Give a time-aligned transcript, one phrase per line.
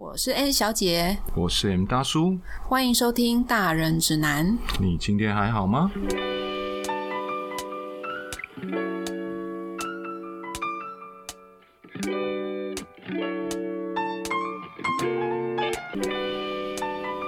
[0.00, 4.46] 我是 A 小姐，我是 M 大叔，欢迎收听《大人指南》。
[4.80, 5.90] 你今天还好吗？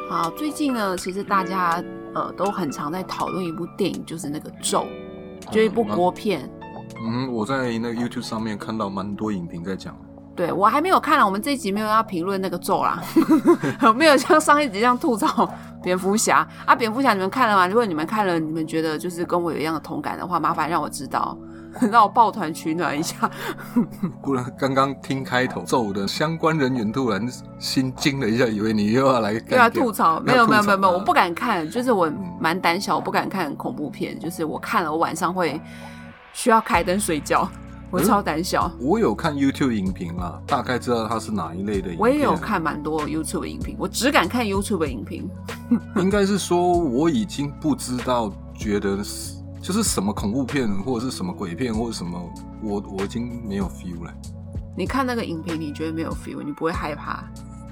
[0.08, 1.84] 好，最近呢，其实大家
[2.14, 4.86] 呃都很常在讨论一部电影，就是那个《咒》，
[5.52, 6.50] 就一部国片。
[7.04, 9.94] 嗯，我在那个 YouTube 上面看到蛮多影评在讲。
[10.34, 13.02] 对我还没有看了，我们这一集没有要评论那个咒啦，
[13.94, 15.48] 没有像上一集这样吐槽
[15.82, 16.74] 蝙蝠侠啊。
[16.74, 17.66] 蝙蝠侠你们看了吗？
[17.66, 21.36] 如果你们看了，你们觉得就是跟我有一样的同感的话，麻烦让我知道，
[21.92, 23.30] 让我抱团取暖一下。
[24.22, 27.28] 不然刚刚听开头咒的相关人员突然
[27.58, 35.60] 心惊了一下，以为你又要来又要吐槽，没有没有没有没有，我不敢看，就是我蛮胆小，我不敢看恐怖片，就是我看了我晚上会
[36.32, 37.46] 需要开灯睡觉。
[37.92, 41.90] 我超胆小，我有看 YouTube 影评啊，大概知道它是哪一类的。
[41.98, 45.28] 我也有看蛮多 YouTube 影评，我只敢看 YouTube 影评。
[46.00, 52.18] 应该是说我已经不知道，觉得是就是什么恐怖片或者是什么鬼片或者什么，
[52.62, 54.14] 我我已经没有 feel 了。
[54.74, 57.22] 你看那个影评，你觉得没有 feel，你不会害怕？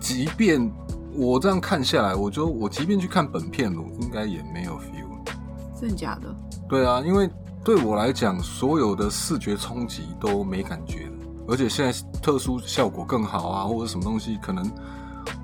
[0.00, 0.70] 即便
[1.14, 5.80] 我这样看下来，我觉得我即便去看本片我，应该也没有 feel。
[5.80, 6.36] 真的假的？
[6.69, 7.27] 对啊，因为。
[7.62, 11.12] 对我来讲，所有的视觉冲击都没感觉了，
[11.47, 14.69] 而且现在特殊效果更好啊，或者什么东西，可能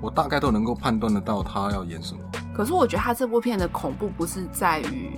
[0.01, 2.19] 我大概都能够判断得到他要演什么。
[2.55, 5.11] 可是我觉得他这部片的恐怖不是在于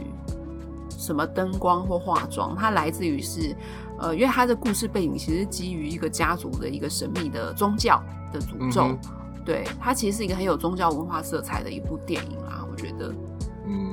[0.89, 3.55] 什么灯光或化妆，它来自于是，
[3.97, 8.03] 呃，因为他的故事背景其实基于一个家族的一个神秘的宗教
[8.33, 8.97] 的诅咒，
[9.45, 13.15] 对，它其实是一个很有宗教文化色彩的一部电影啦，我觉得。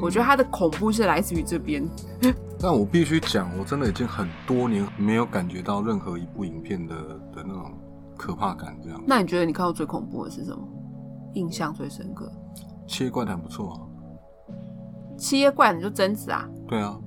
[0.00, 1.86] 我觉得它的恐怖是来自于这边，
[2.68, 6.96] 但我必须讲，我真的已经很多年没有感觉到任何一部影片的
[7.32, 7.72] 的那种
[8.16, 8.76] 可怕感。
[8.82, 10.66] 这样，那你觉得你看到最恐怖的是什么？
[11.34, 12.28] 印象最深刻？
[12.84, 13.78] 七叶怪谈不错啊。
[15.16, 16.44] 七叶怪你就贞子啊？
[16.66, 16.98] 对啊。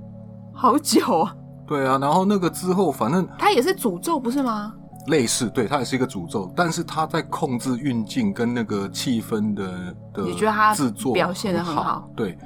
[0.53, 1.35] 好久啊。
[1.67, 4.73] 对啊，然后那个之后，反正他也是诅咒，不是吗？
[5.07, 12.09] 类似，对，它也是一个诅咒，但是他在控制运镜跟那个气氛的的，你觉得他制作表现的很好？
[12.15, 12.37] 对。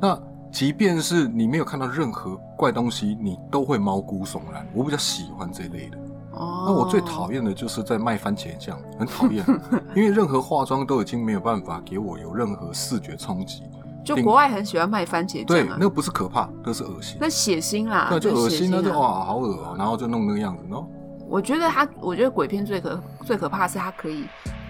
[0.00, 0.18] 那
[0.54, 4.64] 即便是你没有看到任何怪东西，你都会毛骨悚然。
[4.72, 5.98] 我比较喜欢这类的。
[6.30, 6.62] 哦。
[6.64, 9.44] 那我最讨厌的就是在卖番茄酱，很讨厌，
[9.96, 13.64] 因为任何化妆都已经没有办法给我有任何视觉冲击。
[14.04, 15.46] 就国外很喜欢卖番茄酱。
[15.46, 17.18] 对，那不是可怕，那是恶心。
[17.20, 18.06] 那血腥啦。
[18.10, 20.86] 对，就恶心，那就哇，好恶哦，然后就弄那个样子喏。
[21.26, 24.26] 我觉得他，我觉得鬼片最可最可怕是它可以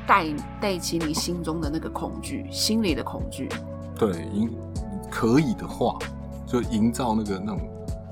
[0.06, 0.24] 带
[0.62, 3.50] 带起你心中的那个恐惧，心里的恐惧。
[3.98, 4.50] 对，营
[5.14, 5.96] 可以的话，
[6.44, 7.60] 就营造那个那种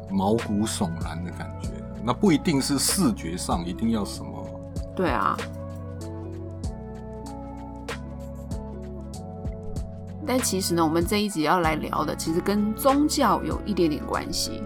[0.08, 1.68] 毛骨悚然的感觉。
[2.04, 4.30] 那不一定是视觉上一定要什么。
[4.94, 5.36] 对啊。
[10.24, 14.62] 但其实呢，我们这一集要来聊的，其实跟宗教有一点点关系。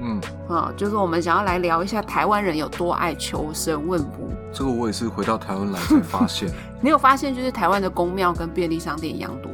[0.00, 4.28] 嗯啊，就是我们想要来聊一下台湾人有多爱求神问卜。
[4.52, 6.52] 这个我也是回到台湾来才发现。
[6.82, 9.50] 你有发现就是台湾的公庙跟便利商店一样多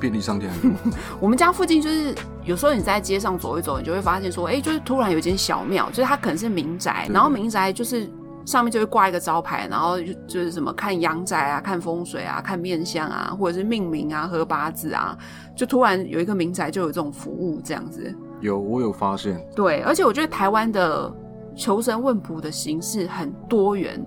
[0.00, 0.50] 便利商店。
[1.20, 8.08] 我们家附近就是有时候你在街上走一走，你就会发现说，哎，就是突然有一间小庙，就是它可能是民宅，然后民宅就是
[8.46, 15.16] 上面就会挂一个招牌，然后就就是什么看阳宅啊、看风水啊、看面相啊，或者是命名啊、合八字啊，
[15.54, 18.12] 就突然有一个民宅就有这种服务这样子。
[18.40, 19.38] 有，我有发现。
[19.54, 21.12] 对，而且我觉得台湾的
[21.54, 24.02] 求神问卜的形式很多元，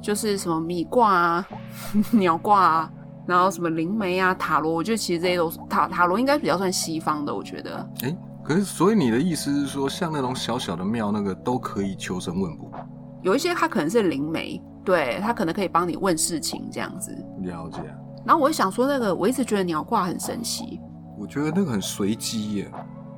[0.00, 1.48] 就是什么米卦啊、
[2.12, 2.92] 鸟卦啊，
[3.28, 7.90] 然后什么灵媒啊、塔罗，我觉得其实这些都是塔塔罗应该比较算西方的，我觉得。
[8.02, 12.72] 哎，可是所以你的意思是说，像那种小小的庙，那个都可以求神问卜？
[13.20, 17.14] 有一些它可能是灵媒，对，它可能可以帮你问事情这样子。
[17.42, 17.80] 了解。
[18.24, 20.80] 然后我就想说，那个我一直觉得鸟卦很神奇。
[21.18, 22.72] 我觉得那个很随机耶。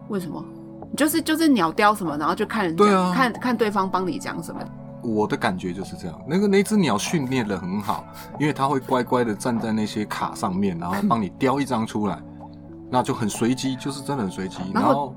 [0.08, 0.44] 为什么？
[0.96, 4.60] 就是就是鸟雕什么，然后就看人家看看对方帮你讲什么。
[5.14, 6.20] 我的感觉就是这样。
[6.26, 8.04] 那个那只鸟训练的很好，
[8.38, 12.18] 因为它会乖乖的站在那些卡上面，然后帮你叼一张出来，
[12.90, 14.58] 那就很随机，就是真的很随机。
[14.72, 15.14] 然后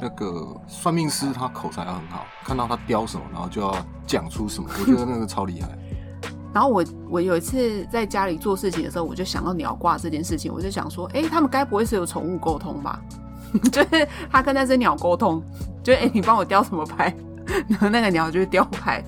[0.00, 3.74] 那个算命师他口才很好，看到他叼什么，然后就要
[4.06, 4.68] 讲出什么。
[4.80, 5.68] 我觉得那个超厉害。
[6.54, 12.98] 然后我我有一次在家里做事情的时候，我就想到鸟挂这件事情，我就想说，哎，他们该不会是有宠物沟通吧？
[13.70, 15.42] 就是他跟那只鸟沟通，
[15.82, 17.14] 就是哎，你帮我叼什么牌，
[17.68, 19.04] 然后那个鸟就是叼牌。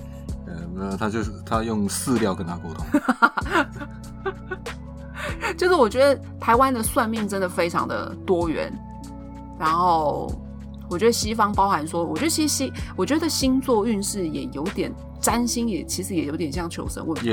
[0.79, 2.85] 呃，那他就是他用饲料跟他沟通。
[5.57, 8.71] 就是我觉得台湾的算命真的非常的多元，
[9.59, 10.31] 然后
[10.89, 17.29] 我觉得西方包含说，我觉得其实星，我觉得星座运势也有点占星，也其实也有点像求神问卜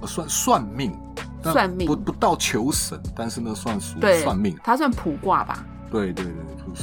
[0.00, 0.96] 呃算算命，
[1.42, 4.56] 算命不不到求神，但是呢算算命。
[4.62, 5.66] 他算卜卦吧？
[5.90, 6.34] 对对对，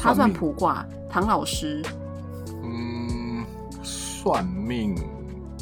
[0.02, 0.38] 他算命。
[0.38, 1.82] 卜卦，唐老师。
[2.64, 3.46] 嗯，
[3.82, 4.94] 算命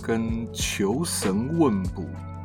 [0.05, 2.03] 跟求神问卜，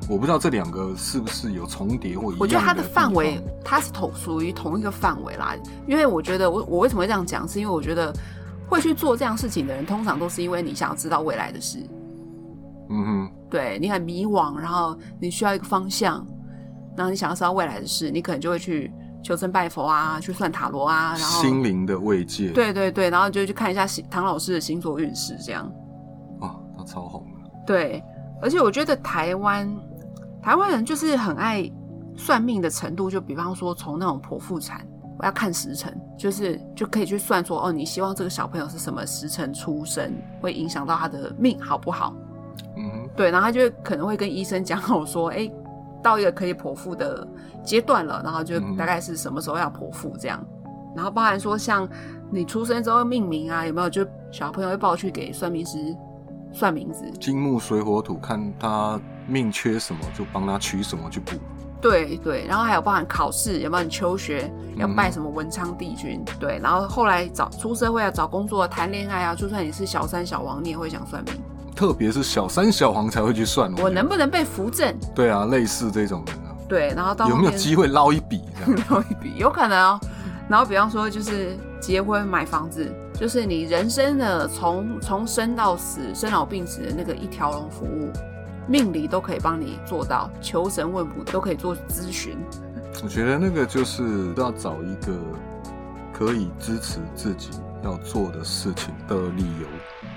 [0.08, 5.54] 我不知道这两个是不是有重叠或一样我觉得它的范围，它是同属于同一个范围啦。
[5.86, 8.10] 因为我觉得我我为什么会这样讲，是因为我觉得
[8.66, 11.78] 会去做这样事情的人，通常都是因为你想要知道未来的事，
[12.88, 16.26] 嗯哼，对你很迷惘，然后你需要一个方向，
[16.96, 18.90] 然后你想要知道未来的事，你可能就会去
[19.22, 25.70] 求神拜佛啊，去算塔罗啊，然后心灵的慰藉。，对对对，然后就去看一下星唐老师的星座运势这样。
[26.40, 27.29] 啊，他超红的。
[27.66, 28.02] 对，
[28.40, 29.68] 而且我觉得台湾
[30.42, 31.70] 台湾人就是很爱
[32.16, 34.86] 算命的程度，就比方说从那种剖腹产，
[35.18, 42.14] 我要看时辰，就是就可以去算说，哦，你希望这个小朋友是什么时辰出生，会影响到他的命好不好？
[42.76, 45.50] 嗯，对，然后他就可能会跟医生讲好说，哎，
[46.02, 47.26] 到一个可以剖腹的
[47.62, 50.44] 阶段了，然后就大概是什么时候要剖腹这样。
[50.96, 51.88] 然后包含说像
[52.30, 55.78] 你出生之后命名啊，有没有就小朋友会抱去给算命师
[56.52, 61.32] 算名字，金木水火土，看他命缺什么就帮他取什么去补。
[61.80, 66.22] 对对，然后还有包含考试，有没有你求学要拜嗯什么文昌帝君？
[66.38, 71.32] 对，然后后来找出社会啊，找工作、谈恋爱啊，就算你是小三小王，你也会想算命，
[71.74, 73.72] 特别是小三小王才会去算。
[73.78, 74.94] 我能不能被扶正？
[75.14, 78.84] 对啊，类似这种人啊，对，然后到有没有机会捞一笔这样？
[78.90, 80.00] 有一笔，有可能哦。
[80.50, 88.10] 然后比方说就是结婚买房子，就是你人生的从从生到死、生老病死的那个一条龙服务，
[88.66, 92.34] 命理都可以帮你做到，求神问卜都可以做咨询。
[93.04, 95.12] 我觉得那个就是要找一个
[96.14, 97.50] 可以支持自己
[97.84, 99.66] 要做的事情的理由。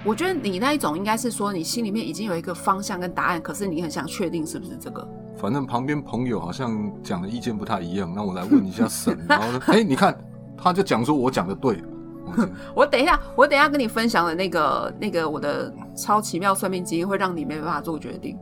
[0.06, 5.06] 我觉得你那一种应该是说，你心里面已经有一个方向跟答案，可是你很想确定是不是这个。
[5.36, 10.18] 反正旁边朋友好像讲的意见不太一样，那我来问一下神， 然后呢，哎、你看，
[10.58, 11.84] 他就讲说我讲的对，
[12.76, 18.38] 我等一下，我等一下跟你分享的那个那个我的超奇妙算命经验，会让你没办法做决定。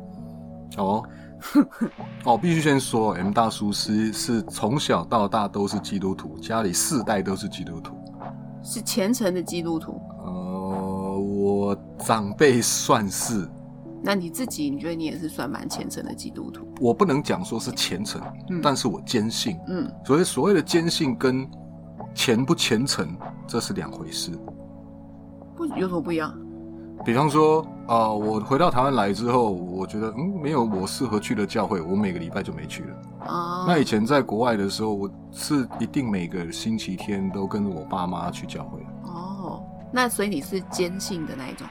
[0.77, 1.03] 哦，
[2.23, 7.95] 哦，必须先说，M 大叔是是从小到大都是基督徒，家里世代都是基督徒。
[8.63, 13.49] 是虔诚的基督徒，呃，我长辈算是，
[14.03, 16.67] 那你自己，你觉得你也是算蛮虔诚的基督徒？
[16.79, 19.57] 我不能讲说是虔诚，嗯但是我坚信。
[19.67, 21.43] 嗯，所以所谓的坚信跟
[22.13, 23.15] 虔不虔诚，
[23.47, 24.31] 这是两回事。
[25.55, 26.33] 不有什么不一样？
[27.03, 32.95] 比方说，啊、我回到台湾来之后，我觉得嗯，没有我适合去的教会，我每个礼拜就没去了。
[33.25, 41.65] 啊，那以前在国外的时候，我是一定每个星期天都跟着我爸妈去教会，哦，那所以你是坚信的那一种，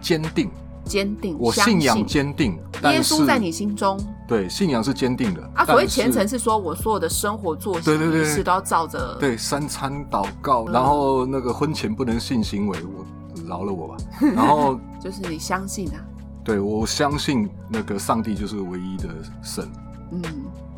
[0.00, 0.50] 坚定，
[0.84, 3.98] 坚定，我信仰坚定，耶稣在你心中。
[4.28, 5.64] 对信仰是坚定的啊。
[5.64, 8.22] 所谓虔诚是说我所有的生活作息对对对。
[8.22, 10.72] 仪式都要照着，对三餐祷告，嗯。
[10.72, 13.04] 然后那个婚前不能性行为，我
[13.46, 13.96] 饶了我吧。
[14.34, 16.00] 然后就是你相信啊，
[16.44, 19.08] 对我相信那个上帝就是唯一的
[19.42, 19.68] 神，
[20.12, 20.22] 嗯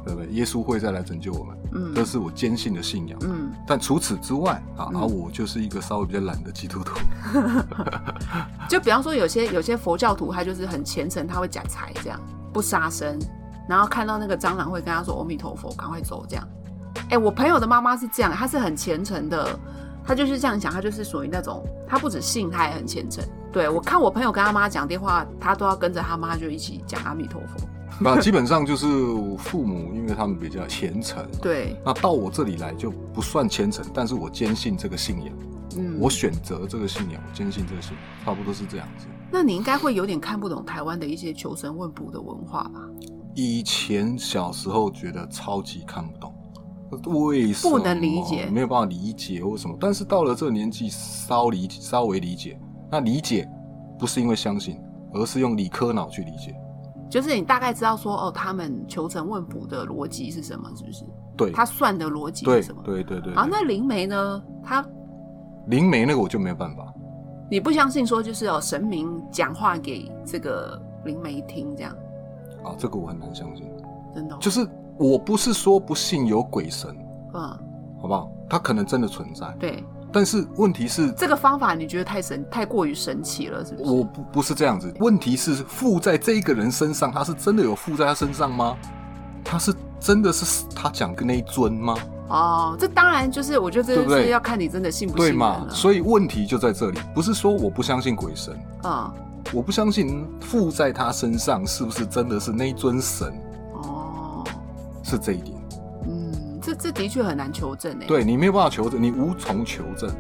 [0.04, 0.30] 对不对？
[0.32, 3.18] 耶稣会再来拯救我们，嗯这嗯是我坚信的信仰。
[3.22, 6.98] 嗯，但除此之外啊，嗯然后我就是一个稍微比较懒的基督徒。
[8.68, 12.20] 就比方说有些有些佛教徒他就是很虔诚，他会讲财这样
[12.52, 13.18] 不杀生，
[13.66, 16.46] 然后看到那个蟑螂会跟他说阿弥陀佛，赶快走这样。
[17.08, 19.58] 哎、我朋友的妈妈是这样，她是很虔诚的，
[20.04, 23.24] 她就是这样讲，她就是属于那种，她不止信，她也很虔诚。
[23.50, 27.66] 对我看我朋友跟他妈讲电话，他都要跟着他妈就一起讲阿弥陀佛。
[28.00, 35.34] 那基本上就是我父母，因为他们比较虔诚，对，那到我这里来就不算虔诚，但是我坚信这个信仰，
[35.76, 39.06] 嗯，我选择这个信仰，我坚信这个信仰，差不多是这样子。
[39.30, 42.80] 那你应该会有点看不懂台湾的一些求神问卜的文化吧？
[43.34, 46.34] 以前小时候觉得超级看不懂，
[47.26, 49.76] 为什么不能理解没有办法理解或什么。
[49.80, 52.58] 但是到了这个年纪，稍理稍微理解。
[52.90, 53.48] 那理解
[53.98, 54.78] 不是因为相信，
[55.12, 56.54] 而是用理科脑去理解。
[57.10, 61.04] 就是你大概知道说，哦，他们求神问卜的逻辑是什么，是不是？
[61.36, 62.82] 对，他算的逻辑是什么？
[62.84, 63.34] 对对对。
[63.34, 64.42] 好，对那灵媒呢？
[64.62, 64.84] 他
[65.66, 66.92] 灵媒那个我就没有办法。
[67.50, 71.94] 你不相信说就是哦神明讲话给这个灵媒听，这样
[72.64, 73.66] 啊，这个我很难相信。
[74.14, 76.88] 真的哦、就是我不是说不信有鬼神，
[77.34, 77.40] 嗯，
[78.00, 78.30] 好不好？
[78.48, 79.82] 他可能真的存在，对
[80.14, 83.90] 但是问题是，这个方法，你觉得太神太过于神奇了，是不是？
[83.90, 84.94] 我不不是这样子。
[85.00, 88.76] 问题是附在这一个人身上，他是真的有附在他身上吗？
[89.42, 91.96] 他是真的是他讲的那一尊吗？
[92.28, 95.66] 哦，这当然就是我觉得这就是要看你真的信不信对嘛？
[95.68, 99.10] 所以问题就在这里，不是说我不相信鬼神，嗯，
[99.52, 103.28] 我不相信附在他身上是不是真的是那一尊神，
[103.74, 104.44] 哦，
[105.02, 105.63] 是这一点。
[106.64, 108.06] 嗯，这这的确很难求证诶。
[108.06, 110.10] 对你没有办法求证，你无从求证，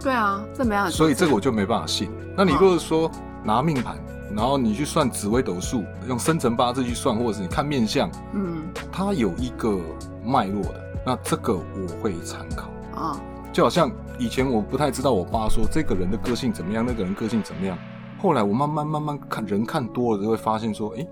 [0.00, 0.90] 对啊，这没办法。
[0.90, 2.10] 所以这个我就没办法信。
[2.36, 3.10] 那你如果说
[3.42, 3.96] 拿命盘，
[4.34, 9.78] 然后你去算紫微斗数，用生辰八字去算，或者是你看面相，嗯它有一个
[10.24, 12.68] 脉络的，那这个我会参考。
[13.00, 13.20] 啊，
[13.52, 17.78] 就好像以前我不太知道我爸说这个人的个性怎么样，那个人个性怎么样。
[18.18, 21.06] 后来我慢慢慢慢看人看多了，就会发现说，哎、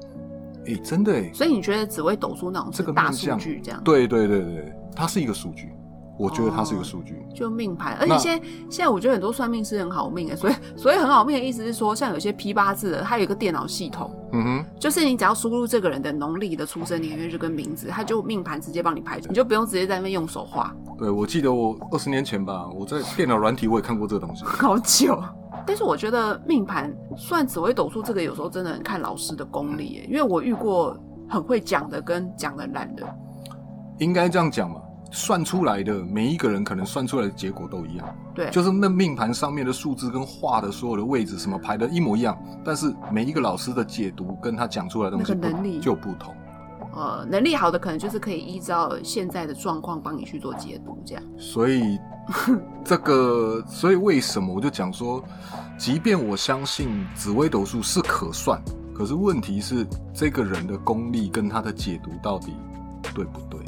[0.67, 3.81] 哎、真的哎、所以你觉得紫微斗数那种这个大数据这样？
[3.85, 5.73] 对对对对，它是一个数据，
[6.19, 7.19] 我觉得它是一个数据。
[7.35, 24.45] 就命盘，而且现在现在我觉得很多算命师很好命哎，所以所以很好命的意思是说，像有些批八字的，它有一个电脑系统，嗯哼，就是你只要输入这个人的农历的出生年月日跟名字，它就命盘直接帮你排出，你就不用直接在那边用手画，对，我记得我二十年前吧，我在电脑软体我也看过这个东西。
[24.45, 25.19] 好久。
[25.67, 30.97] 但是我觉得命盘算紫微斗数这个有时候真的很看老师的功力耶，因为我遇过
[31.29, 33.07] 很会讲的跟讲的烂的，
[33.99, 46.35] 应该这样讲嘛，算出来的每一个人可能算出来的结果都一样，对，就是那命盘上面的数字跟画的所有的位置什么排的一模一样，但是每一个老师的解读跟他讲出来的东西那个能力就不同。
[46.95, 51.23] 呃能力好的可能就是可以依照现在的状况帮你去做解读，这样。
[51.39, 51.99] 所以
[52.85, 55.23] 这个，所以为什么我就讲说，
[55.79, 58.63] 即便我相信紫微斗数是可算，
[58.95, 62.53] 可是问题是这个人的功力跟他的解读到底
[63.15, 63.61] 对不对？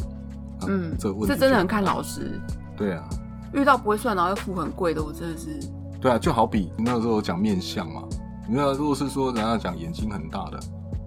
[0.61, 2.41] 啊嗯，这个问题这真的很看老师。
[2.77, 3.05] 对啊，
[3.53, 5.59] 遇到不会算，然后又付很贵的，我真的是
[6.01, 8.03] 对啊，就好比那时候讲面相嘛，
[8.49, 10.61] 你那如果是说人家讲眼睛很大的，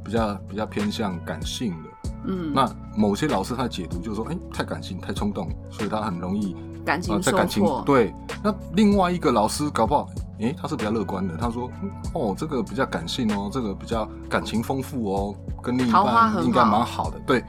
[0.04, 1.87] 比较比较偏向感性的，
[2.28, 7.82] 嗯，那某些老师他的解读就是说，哎、太感性、太冲动，所以他很容易啊感情受在感情挫。
[7.86, 8.14] 对。
[8.44, 10.08] 那另外一个老师搞不好，
[10.40, 17.20] 诶、他是比较乐观的，他说，嗯哦，这个比较感性哦，这个比较感情丰富哦，跟另一半应该蛮好的。
[17.26, 17.44] 对，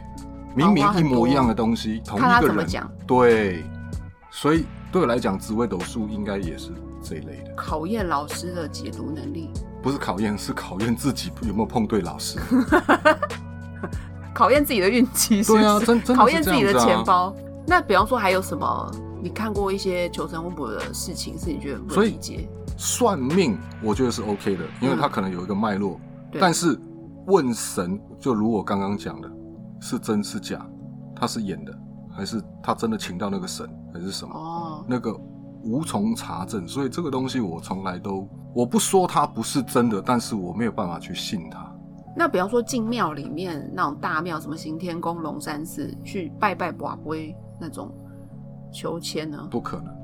[0.55, 2.67] 明明一模一样的东西，同一个人，
[3.07, 3.65] 对。
[4.31, 6.71] 所以对我来讲，紫微斗数应该也是
[7.03, 9.51] 这一类的，考验老师的解读能力，
[9.83, 12.39] 不是考验，是考验自己有没有碰对老师。
[14.39, 17.35] 考验自己的运气是不是，对啊，真真 考验自己的钱包。
[17.67, 18.89] 那比方说还有什么？
[19.21, 22.49] 你看过一些求神问卜的事情，是你觉得不理解？
[22.77, 25.99] 算命，我觉得是 OK 的，因为它可能有一个脉络。
[26.33, 26.79] 嗯但是
[27.27, 29.29] 问神，就如我刚刚讲的，
[29.81, 30.65] 是真是假，
[31.17, 31.77] 他是演的，
[32.15, 34.35] 还是他真的请到那个神，还是什么？
[34.39, 35.13] 哦，那个
[35.65, 41.75] 无从查证，所以这个东西我从来都，我不说它不是真的，但是我没有办法去信它。
[42.19, 47.95] 那比方说进庙里面那种大庙，什么行天宫、龙山寺去拜拜寡龟那种
[48.73, 49.47] 求签呢？
[49.49, 49.95] 不可能，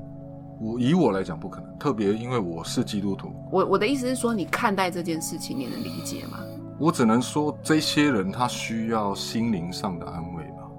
[0.61, 6.39] 我以我来讲不可能，特别因为我是基督徒，我我的意思是说，你看待这件事情，你能理解吗？
[6.79, 10.71] 我只能说这些人他需要心灵上的安慰吧。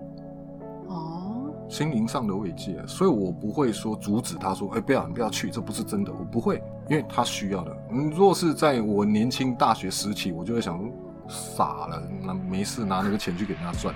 [0.89, 7.77] 哦，心灵上的慰藉，所以我不会说阻止他说，哎、不要，你不要去，这不是真的，我不会，因为他需要的。
[7.91, 10.89] 嗯，若是在我年轻大学时期，我就会想说，
[11.29, 13.95] 傻了，那没事拿那个钱去给人家赚，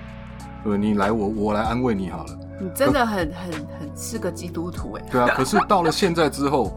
[0.65, 5.05] 对，你来我我来安慰你好了，你真的很很很是个基督徒哎。
[5.11, 5.29] 对啊。
[5.35, 6.73] 可是到了现在之后，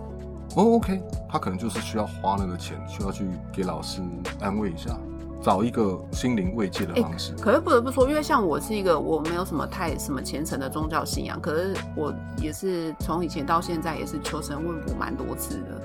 [0.56, 4.02] 哦，OK，他可能就是需要花那个钱，需要去给老师
[4.40, 4.96] 安慰一下，
[5.42, 7.34] 找一个心灵慰藉的方式。
[7.42, 15.82] 可是不得不说，因为像我是一个我没有什么太什么虔诚的宗教信仰，可是我也是从以前到现在也是求神问卜蛮多次的。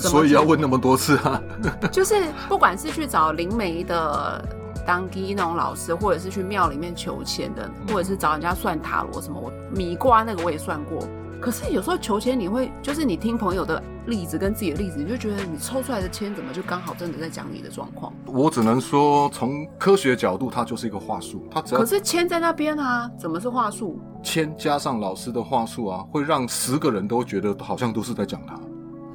[0.00, 1.42] 所以要问那么多次啊？
[1.92, 2.14] 就是
[2.48, 4.44] 不管是去找灵媒的
[4.86, 11.06] 当机那种老师，或者是去庙里面求签的，或者是找人家算塔罗什么，我米卦那个我也算过。
[11.38, 18.10] 可是有时候求签，你会就是你听朋友的例子跟自己的例子，你就觉得你抽出来的签怎么就刚好真的在讲你的状况？
[18.24, 24.00] 我只能说，从科学角度，它就是一个话术，它只要可是签在那边啊，怎么是话术？
[24.22, 28.58] 签加上老师的话术啊，会让十个人都觉得好像都是在讲他。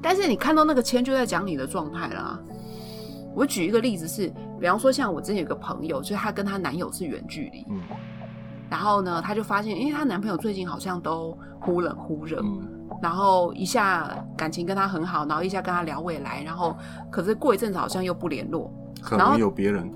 [0.01, 2.39] 但是你看到那个签就在讲你的状态啦。
[3.33, 4.27] 我举一个例子是，
[4.59, 7.81] 比方说像我之前有个朋友，就是她跟她男友是远距离，嗯。
[8.69, 12.61] 然后呢，她就发现，因为她男朋友最近好像都忽冷忽热，嗯。
[13.01, 16.75] 然后一下感情跟她很好，然后一下跟她聊未来，然后
[17.09, 18.69] 可是过一阵子好像又不联络，
[19.01, 19.89] 可能有别人，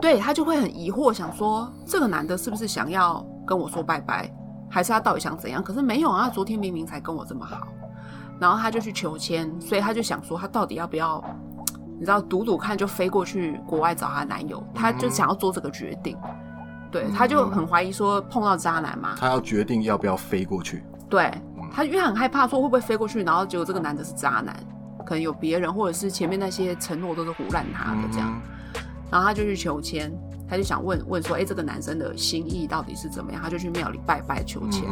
[0.00, 4.30] 对她就会很疑惑，想说这个男的是不是想要跟我说拜拜，
[4.68, 5.62] 还是他到底想怎样？
[5.64, 7.66] 可是没有啊，他昨天明明才跟我这么好，
[8.42, 11.22] 然后他就去求签，所以他就想说，他到底要不要，
[11.94, 16.18] 你知道赌赌看，就飞过去国外找她男友，他就想要做这个决定。
[16.90, 20.82] 对，他就很怀疑说碰到渣男嘛，他要决定要不要飞过去。
[21.08, 24.56] 对嗯她因为她很害怕说会不会飞过去，然后结果这个男的是渣男，
[25.06, 28.28] 可能有别人，或者是前面那些承诺都是胡乱他的这样。
[28.28, 28.42] 嗯
[29.12, 30.10] 然后他就去求签，
[30.48, 33.42] 他就想问问说，哎，这个男生的心意到底是怎么样？
[33.42, 34.84] 他就去庙里拜拜求签。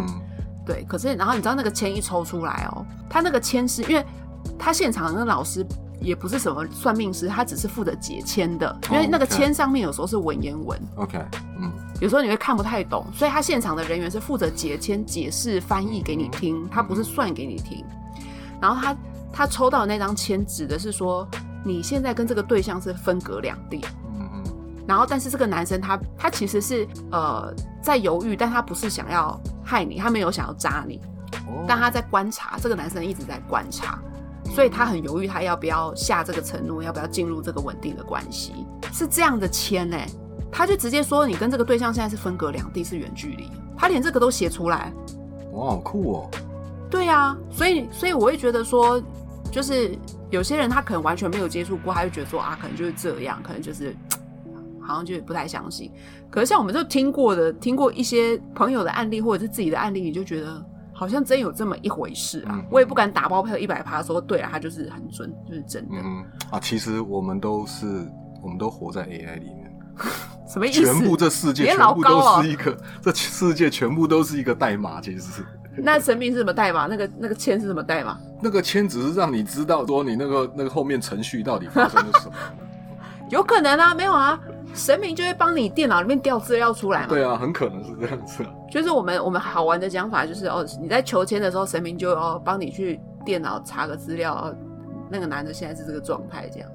[0.70, 4.06] 对，可是然后你知道那个签一抽出来哦，他那个签是因为
[4.56, 5.66] 他现场那个老师
[6.00, 11.18] 也不是什么算命师，他只是负责解签的，因为那个签上面有时候是文言文，，OK，
[11.58, 17.84] 嗯有时候你会看不太懂，所以他现场的人员是负责解签、解释、翻译给你听，他不是算给你听。
[18.60, 18.96] 然后他
[19.32, 21.26] 他抽到的那张签指的是说，
[21.64, 23.84] 你现在跟这个对象是分隔两地。
[24.14, 24.44] 嗯嗯
[24.86, 29.38] 然后，但是这个男生他他其实是呃在犹豫，但他不是想要
[29.70, 31.00] 害你，他没有想要扎你，
[31.46, 34.00] 哦但他在观察，这个男生一直在观察，
[34.52, 39.96] 所以他很犹豫，他要不要下这个承诺，要不要进入这个稳定的关系，是这样的签呢、
[40.50, 43.48] 他就直接说你跟这个对象现在是分隔两地，是远距离，
[43.78, 44.92] 他连这个都写出来。
[45.52, 46.30] 哇，好酷哦！
[46.90, 49.00] 对啊，所以所以我会觉得说，
[49.52, 49.96] 就是
[50.30, 53.94] 有些人他可能完全没有接触过，他就觉得说啊，可能就是这样，可能就是
[54.82, 55.90] 好像就不太相信。
[56.30, 62.52] 可是像我们就听过的，听过一些朋友的案例或者是自己的案例，你就觉得好像真有这么一回事啊。
[62.54, 65.94] 嗯我也不敢打包票一百趴说对啊，他就是很准，就是真的。
[65.96, 67.86] 嗯啊，其实我们都是，
[68.42, 69.72] 我们都活在 AI 里面，
[70.48, 70.84] 什么意思？
[70.84, 75.44] 全部这世界全部都是一个， 这世界全部都是一个代码，其实是。
[75.76, 76.86] 那神明是什么代码？
[76.86, 78.18] 那个那个签是什么代码？
[78.42, 82.34] 那个签只是让你知道说你那个那个后面程序到底发生了什么。
[83.30, 84.38] 有可能啊，没有啊，
[84.74, 87.06] 神明就会帮你电脑里面调资料出来嘛。
[87.08, 88.50] 对啊，很可能是这样子啊。
[88.70, 94.56] 就是我们我们好玩的讲法就是哦，你在求签的时候，神明就哦帮你去电脑查个资料，哦，
[95.10, 96.68] 那个男的现在是这个状态，这样，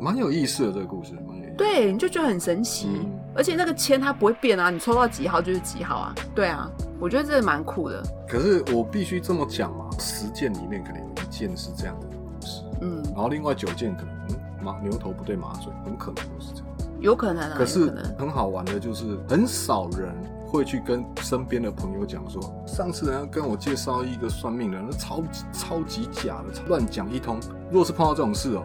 [0.00, 1.54] 蛮有意思的这个故事，蛮有意思。
[1.56, 6.70] 对，你就觉得很神奇，嗯而且那个签它不会变啊，你抽到几号就是几号啊，对啊，
[7.00, 16.63] 我觉得这个蛮酷的，可是我必须这么讲嘛，十件里面可能有一件是这样的故事，嗯，然后另外九件可能嗯马牛头不对马嘴，很可能都是这样。
[17.00, 20.14] 有可能啊，可是可，很好玩的就是，很少人
[20.46, 27.38] 会去跟身边的朋友讲说，上次人家跟我介绍一个算命的，那超级超级假的，乱讲一通。
[27.70, 28.62] 如果是碰到这种事哦、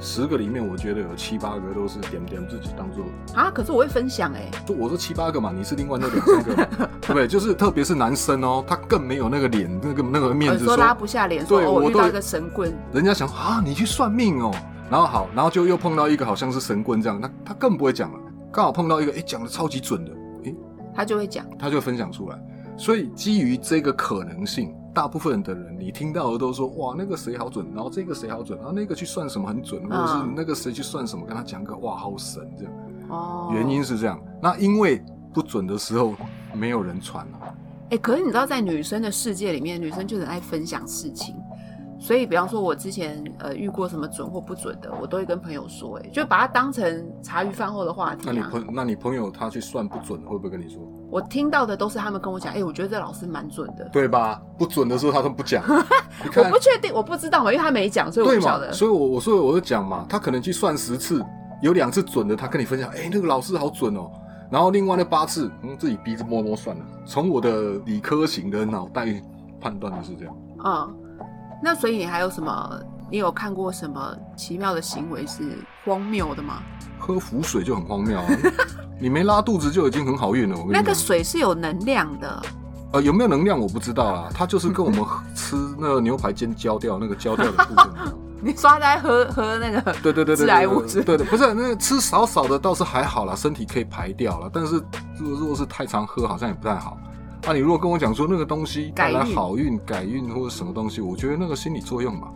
[0.00, 6.66] 十个里面我觉得有七八个都是点点自己当做，啊，可是我会分享哎、就我说七八个嘛，你是另外那两三个嘛，
[7.02, 7.28] 对不对？
[7.28, 14.54] 就是特别是男生哦、他更没有那个脸，那个那个面子有时候拉不下脸，说对我都哦我遇到一个神棍，人家想啊，你去算命哦，
[14.90, 18.18] 然后好，然后就又碰到一个好像是神棍这样，那他更不会讲了。
[18.52, 20.10] 刚好碰到一个，哎，讲的超级准的，
[20.44, 20.54] 哎，
[20.92, 22.38] 他就会讲，他就分享出来。
[22.76, 32.72] 所以基于这个可能性，大部分的人你听到的都说哇那个谁好准，然后这个谁好准，然后那个去算什么很准，或者是嗯那个谁去算什么，跟他讲个哇好神这样。
[33.10, 35.00] 哦，原因是这样，那因为
[35.32, 36.14] 不准的时候
[36.52, 37.54] 没有人传啊。
[37.90, 41.34] 哎、可是你知道，在女生的世界里面，女生就很爱分享事情，
[42.00, 48.32] 所以比方说，我之前呃遇过什么准或不准的，我都会跟朋友说、哎，就把它当成茶余饭后的话题啊。
[48.32, 50.80] 那你朋那你朋友他去算不准，会不会跟你说？
[51.10, 53.86] 我听到的都是他们跟我讲，哎、我觉得这老师蛮准的。
[53.92, 54.40] 对吧？
[54.56, 58.72] 不准的时候他都不讲， 我不确定，我不知道嘛，因为他没讲，所以我晓得。
[58.72, 61.22] 所以我我所以我就讲嘛，他可能去算十次，
[61.60, 64.10] 有两次准的，他跟你分享，哎、那个老师好准哦。
[64.50, 66.84] 然后另外那八次，嗯，自己鼻子摸摸算了。
[67.04, 69.06] 从我的理科型的脑袋
[69.60, 70.36] 判断的是这样。
[70.64, 70.94] 嗯，
[71.62, 72.80] 那所以你还有什么？
[73.10, 76.62] 你有看过什么奇妙的行为是荒谬的吗？
[76.98, 78.26] 喝浮水就很荒谬啊！
[79.00, 80.54] 你没拉肚子就已经很好运了。
[80.56, 82.42] 我跟你讲，那个水是有能量的，
[82.92, 87.90] 呃有没有能量我不知道啊，它就是跟我们 吃那个牛排煎焦掉那个焦掉的部分。
[88.42, 94.48] 你刷在喝喝那个，对对对对致对癌物质对对，不是那个吃少少的倒是还好啦，身体可以排掉了。
[94.52, 94.76] 但是
[95.18, 96.96] 如果如果是太常喝，好像也不太好。
[97.50, 102.28] 啊，你如果跟我讲说那个东西带来好运、改运或者什么东西，我觉得那个心理作用吧。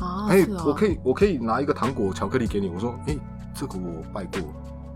[0.00, 3.14] 啊，哎、是哦，我可以我可以拿一个糖果巧克力给你，我说，哎、
[3.54, 4.40] 这个我拜过，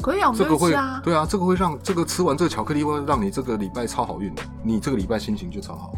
[0.01, 0.99] 可以啊，我们这个会啊。
[1.05, 5.93] 对啊，这个会让这个吃完这个巧克力会让你这个礼拜超好运的，你这个礼拜心情就超好。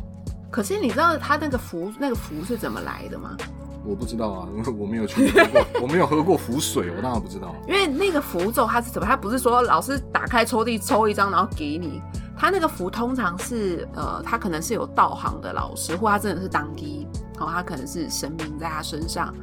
[0.50, 3.36] 可是你知道他那个符那个符是怎么来的吗？
[3.84, 7.54] 我不知道啊，因 为我没有去喝过， 我没有喝过符水，我当然不知道。
[7.68, 9.06] 因为那个符咒它是怎么？
[9.06, 12.02] 它不是说老师打开抽屉抽一张然后给你，
[12.36, 19.34] 它那个符通常是呃，他可能是有道行的老师，或他真的是当机，哦，他可能是神明在他身上，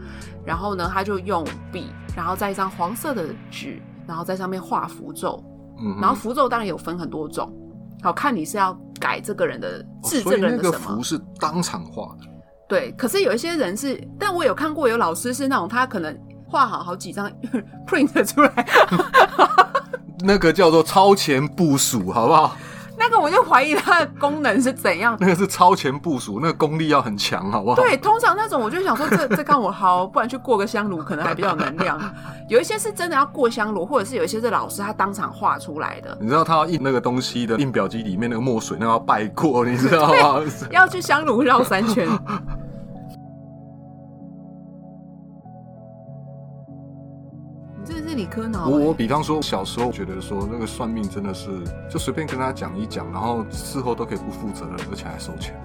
[0.46, 5.44] 然后呢，他就用笔，然后在一张黄色的纸，然后在上面画符咒，
[5.80, 7.52] 嗯，然后符咒当然有分很多种，
[8.04, 11.04] 好看你是要改这个人的哦治这个个人的什么符。
[11.04, 12.28] 是当场画的。
[12.70, 16.16] 对，可是有一些人是，但我有看过有老师是那种他可能
[16.48, 17.30] 画好好几张
[17.88, 18.68] print 出来，
[20.24, 22.56] 那个叫做超前部署，好不好？
[23.04, 25.18] 那个我就怀疑它的功能是怎样。
[25.20, 27.76] 那个是超前部署，那个功力要很强，好不好？
[27.76, 32.00] 对，通常那种我就想说， 这这干我好，不然去过个香炉可能还比较有能量。
[32.48, 36.18] 有一些是真的要过香炉，或者是有一些是老师他当场画出来的。
[36.22, 40.42] 你知道他要印那个东西的印表机里面那个墨水，那个要拜过，你知道吗？
[40.72, 42.08] 要去香炉绕三圈。
[48.14, 48.72] 是理科脑欸。
[48.72, 51.50] 我我比方说小时候觉得说那个算命真的是
[51.90, 55.60] 就随便跟他讲一讲，然后事后都可以不负责任，而且还收钱。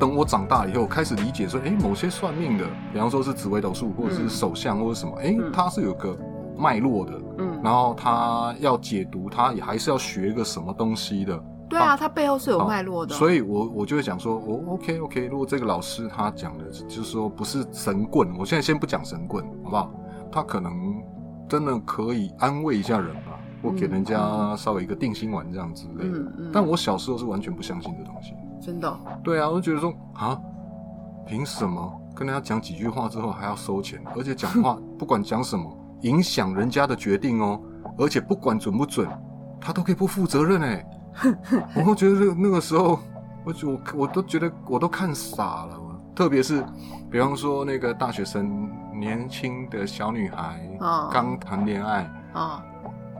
[0.00, 6.16] 等我长大以后，开始理解说，哎、某些算命的，比方说是紫微斗数，或者是嗯手相，或者什么，哎、嗯它是有个
[6.58, 11.40] 脉络的，嗯，然后他要解读，他也还是要学一个什么东西的。
[11.68, 13.14] 对啊，它背后是有脉络的。
[13.14, 19.94] 所以我我就会讲说，我 OK OK，如果这个老师他讲的就是说不是神棍，我现在先不讲神棍，好不好？
[20.30, 20.72] 他可能
[21.48, 26.18] 真的可以安慰一下人吧，或给人家稍微一个定心丸这样之类的。
[26.18, 28.34] 嗯嗯但我小时候是完全不相信这东西。
[28.60, 30.40] 真的哦、对啊，我就觉得说啊，
[31.26, 34.00] 凭什么跟人家讲几句话之后还要收钱？
[34.16, 37.60] 而且讲话 不管讲什么，影响人家的决定哦，
[37.98, 39.08] 而且不管准不准，
[39.60, 40.86] 他都可以不负责任哎。
[41.76, 42.98] 我会觉得那个那个时候，
[43.44, 45.78] 我就我我都觉得我都看傻了，
[46.14, 46.64] 特别是
[47.10, 52.10] 比方说那个大学生，年轻的小女孩哦刚谈恋爱。
[52.32, 52.64] 啊、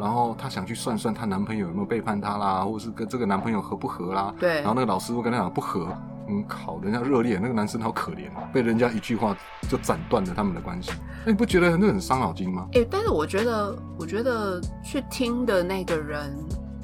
[0.01, 4.35] 然后她想去算算她男朋友有没有背叛她啦，或者是跟这个男朋友合不合啦。
[4.41, 5.95] 对然后那个老师会跟她讲不合，
[6.29, 9.37] 嗯，靠，人家热恋，那个男生好可怜，被人家一句话
[9.69, 10.93] 就斩断了他们的关系。
[11.27, 12.67] 那你不觉得那很伤脑筋吗？
[12.73, 16.35] 哎、但是我觉得，我觉得去听的那个人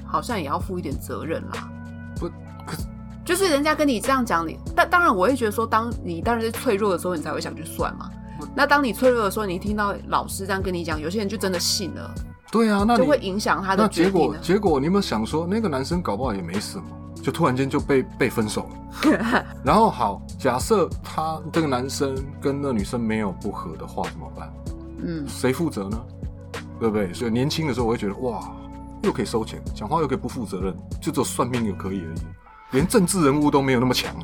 [0.04, 1.70] 好像也要负一点责任啦。
[3.28, 8.10] 就是人家跟你这样讲，你但当然我会觉得说，当你当然是脆弱的时候，你才会想去算嘛。
[8.54, 12.10] 那当你脆弱的时候，你听到老师这样跟你讲，有些人就真的信了，
[12.50, 14.34] 对啊，那就会影响他的决结果。
[14.40, 16.84] 结果你有没有想说，那个男生搞不好也没什么，
[17.22, 18.66] 就突然间就被被分手
[19.02, 19.44] 了。
[19.62, 24.50] 然后好，假设他这个男生跟那女生没有不和的话，怎么办？
[25.04, 26.00] 嗯，谁负责呢？
[26.80, 27.12] 对不对？
[27.12, 28.40] 所以年轻的时候我会觉得哇，
[29.02, 32.18] 又可以收钱，讲话又可以不负责任，就只有算命又可以而已，
[32.70, 34.14] 连政治人物都没有那么强。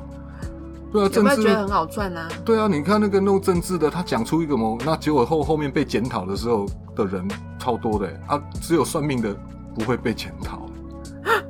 [0.93, 2.29] 对啊，有政治觉得很好赚啊？
[2.45, 7.27] 对啊，你看那个弄政治的，他讲出一个某，那结果后后面被检讨的时候的人
[7.59, 9.35] 超多的啊，只有算命的
[9.75, 10.67] 不会被检讨。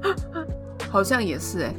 [0.90, 1.74] 好像也是哎、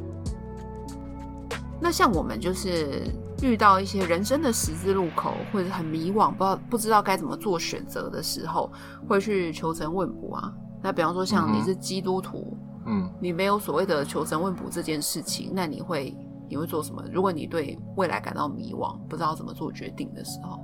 [1.80, 3.10] 那像我们就是
[3.41, 8.69] 遇到一些人生的十字路口，或者很迷惘，不知道不知道该怎么做选择的时候，
[9.08, 10.54] 会去求神问卜啊。
[10.84, 16.15] 那比方说，像你是基督徒，嗯，你没有所谓的求神问卜这件事情，那你会
[16.50, 17.04] 你会做什么？
[17.12, 20.60] 如果你对未来感到迷惘，不知道怎么做决定的时候，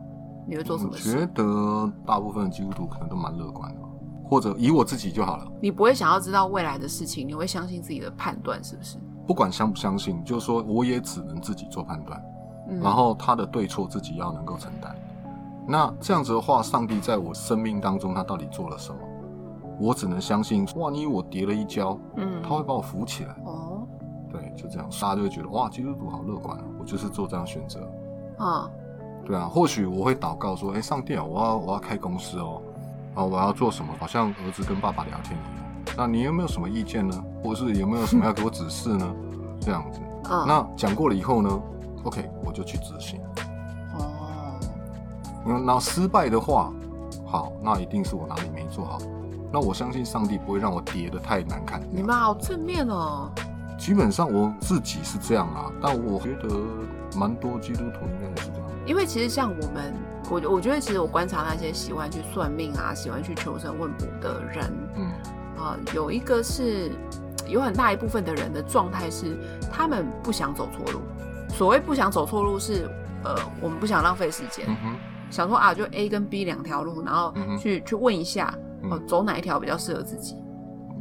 [0.47, 1.25] 你会做什我觉？
[1.33, 3.81] 得大部分的基督徒可能都蛮乐观的，
[4.23, 5.47] 或者以我自己就好了。
[5.61, 8.97] 你不会想要知道未来的事情，你会相信自己的判断，是不是？
[9.25, 12.21] 不管相不相信，就是说我也只能自己做判断。
[12.69, 14.95] 嗯，然后他的对错自己要能够承担。
[15.67, 18.99] 那这样子的话，上帝在我生命当中他到底做了什么？
[19.81, 23.35] 我只能相信，万一我跌了一跤，嗯他会把我扶起来。
[23.45, 23.87] 哦，
[24.29, 26.63] 对，就这样，大家就会觉得哇，基督徒好乐观啊！
[26.79, 27.79] 我就是做这样选择。
[28.37, 28.69] 啊
[29.25, 32.61] 对啊，或许我会祷告说，哎，上帝啊，我要我要开公司哦，
[33.15, 33.93] 啊，我要做什么？
[33.99, 35.95] 好像儿子跟爸爸聊天一样。
[35.97, 37.23] 那你有没有什么意见呢？
[37.43, 39.15] 或是有没有什么要给我指示呢？
[39.61, 39.99] 这样子。
[40.29, 41.61] 嗯，那讲过了以后呢
[42.03, 43.21] ，OK，我就去执行。
[43.97, 44.59] 哦，
[45.45, 46.73] 嗯，那失败的话，
[47.25, 48.97] 好，那一定是我哪里没做好。
[49.51, 51.81] 那我相信上帝不会让我跌得太难看。
[51.91, 53.29] 你们好正面哦。
[53.77, 56.55] 基本上我自己是这样啊，但我觉得
[57.17, 58.69] 蛮多基督徒应该也是这样。
[58.85, 59.93] 因为其实像我们，
[60.29, 65.11] 我我觉得其实我观察那些喜欢去算命啊，喜欢去求神问卜的人，嗯
[65.61, 66.91] 啊、有一个是
[67.47, 69.37] 有很大一部分的人的状态是，
[69.71, 71.01] 他们不想走错路。
[71.49, 72.89] 所谓不想走错路是，
[73.23, 74.95] 呃，我们不想浪费时间，嗯，
[75.29, 80.35] 想说啊，就 A 跟 B 两条路，然后去、去问一下，哦、嗯走哪一条比较适合自己？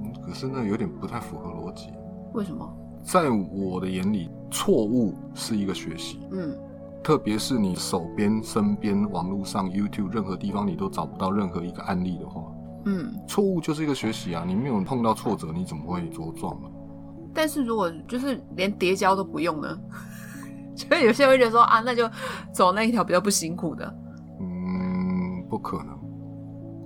[0.05, 1.91] 嗯可是那有点不太符合逻辑。
[2.35, 2.69] 为什么？
[3.03, 6.57] 在我的眼里，错误是一个学习，嗯
[7.03, 12.43] 特别是你手边、身边、网络上、YouTube 任何地方你都找不到任何一个案例的话，
[12.85, 13.11] 嗯。
[13.27, 14.45] 错误就是一个学习啊！
[14.47, 16.69] 你没有碰到挫折，你怎么会茁壮呢？
[17.33, 19.79] 但是如果就是连叠交都不用呢？
[20.77, 22.09] 所以有些人会觉得说啊，那就
[22.53, 23.95] 走那一条比较不辛苦的。
[24.41, 25.99] 嗯，不可能，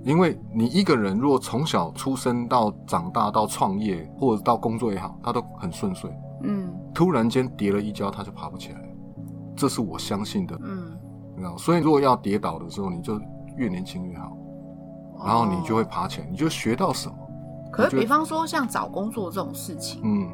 [0.05, 6.09] 因为你一个人如果从小出生到长大到创业或者到工作也好，他都很顺遂，
[6.43, 8.87] 嗯突然间跌了一跤，他就爬不起来了，
[9.55, 10.95] 这是我相信的，嗯，
[11.35, 11.57] 你知道？
[11.57, 13.19] 所以如果要跌倒的时候，你就
[13.57, 14.37] 越年轻越好，
[15.25, 15.87] 然后你就会哦。
[15.89, 17.15] 爬起来，你就学到什么。
[17.71, 20.29] 可是，比方说像找工作这种事情，嗯，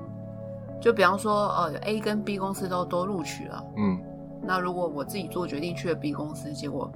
[0.81, 3.97] 就比方说，呃，A 跟 B 公司都都录取了，嗯，
[4.43, 6.91] 那如果我自己做决定去了 B 公司，结果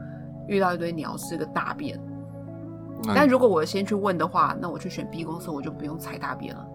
[0.47, 2.14] 遇到一堆鸟是个大便，那
[3.13, 6.65] 但如果我先去问的话，那我去选 B 公司，我就不用踩大便了。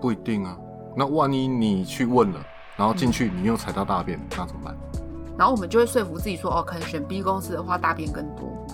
[0.00, 0.56] 不一定啊。
[0.96, 2.40] 那万一你去问了，
[2.76, 4.76] 然后进去嗯你又踩到大便，那怎么办？
[5.38, 8.66] 然后我们就会说服自己说，哦，可能选 B 公司的话，大便更多。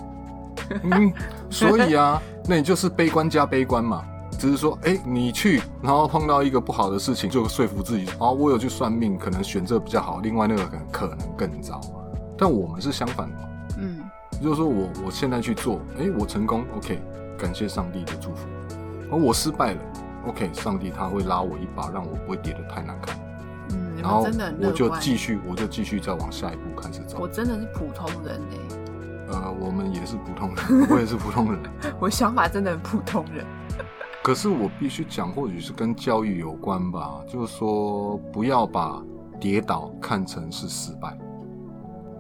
[0.83, 1.13] 嗯，
[1.49, 4.05] 所以啊，那你就是悲观加悲观嘛。
[4.33, 11.81] 只是说，哎、你去，然后碰到一个不好的事情，就说服自己，哦，我有去算命，可能选这比较好，另外那个可能可能更糟。
[12.37, 13.29] 但我们是相反
[14.43, 17.01] 就是说我我现在去做，哎、我成功，OK，
[17.39, 18.47] 感谢上帝的祝福。
[19.11, 19.81] 而我失败了
[20.27, 23.19] ，OK，上帝他会拉我一把，让我不会跌得太难看。
[23.71, 24.27] 嗯，然后
[24.61, 24.89] 我就。
[24.99, 27.29] 继续，我就继续再往下一步开始走我。
[27.29, 28.41] 真的是普通人
[29.31, 31.61] 哎、呃，我们也是普通人，我也是普通人。
[32.01, 33.45] 我想法真的很普通人。
[34.23, 39.03] 可是我必须讲，或许是跟教育有关吧，就是说不要把
[39.41, 41.17] 跌倒看成是失败，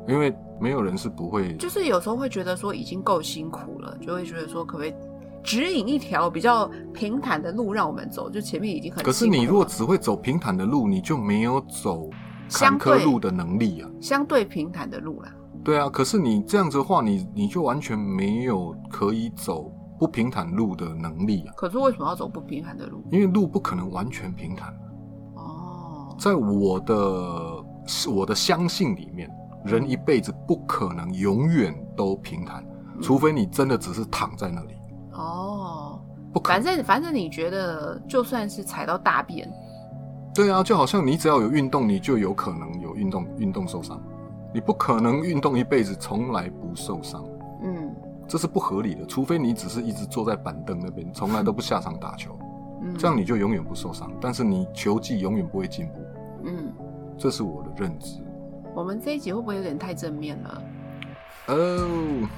[0.08, 1.54] 因为没有人是不会。
[1.56, 4.94] 就是有时候会觉得说已经够辛苦了，就会觉得说可不可以
[5.44, 8.28] 指引一条比较平坦的路让我们走？
[8.28, 12.10] 就前面已经很可是你如果只会走平坦的路，你就没有走
[12.50, 13.88] 坎坷路的能力啊。
[14.00, 23.02] 相对平坦的路啦，对啊，可是你这样子的话，你你就完全没有可以走不平坦路的能力啊，可是为什么要走不平坦的路？
[23.12, 24.72] 因为路不可能完全平坦。
[25.34, 27.64] 哦，在我的
[28.10, 29.30] 我的相信里面，
[29.64, 33.02] 人一辈子不可能永远都平坦，嗯。
[33.02, 34.74] 除非你真的只是躺在那里，
[35.12, 36.00] 哦，
[36.32, 36.62] 不可能。
[36.62, 39.50] 反正反正你觉得就算是踩到大便，
[40.34, 44.00] 对啊，就好像你只要有运动，你就有可能有运动运动受伤，
[44.52, 47.24] 你不可能运动一辈子从来不受伤，
[47.62, 47.94] 嗯。
[48.30, 49.06] 这是不合理的。
[49.06, 52.38] 除非你只是一直坐在板凳那边，从来都不下场打球，
[52.84, 55.94] 嗯，这样你就永远不受伤，但是你球技永远不会进步，
[56.44, 56.70] 嗯，
[57.16, 58.20] 这是我的认知。
[58.78, 60.62] 我们这一集会不会有点太正面了？
[61.48, 62.28] 哦，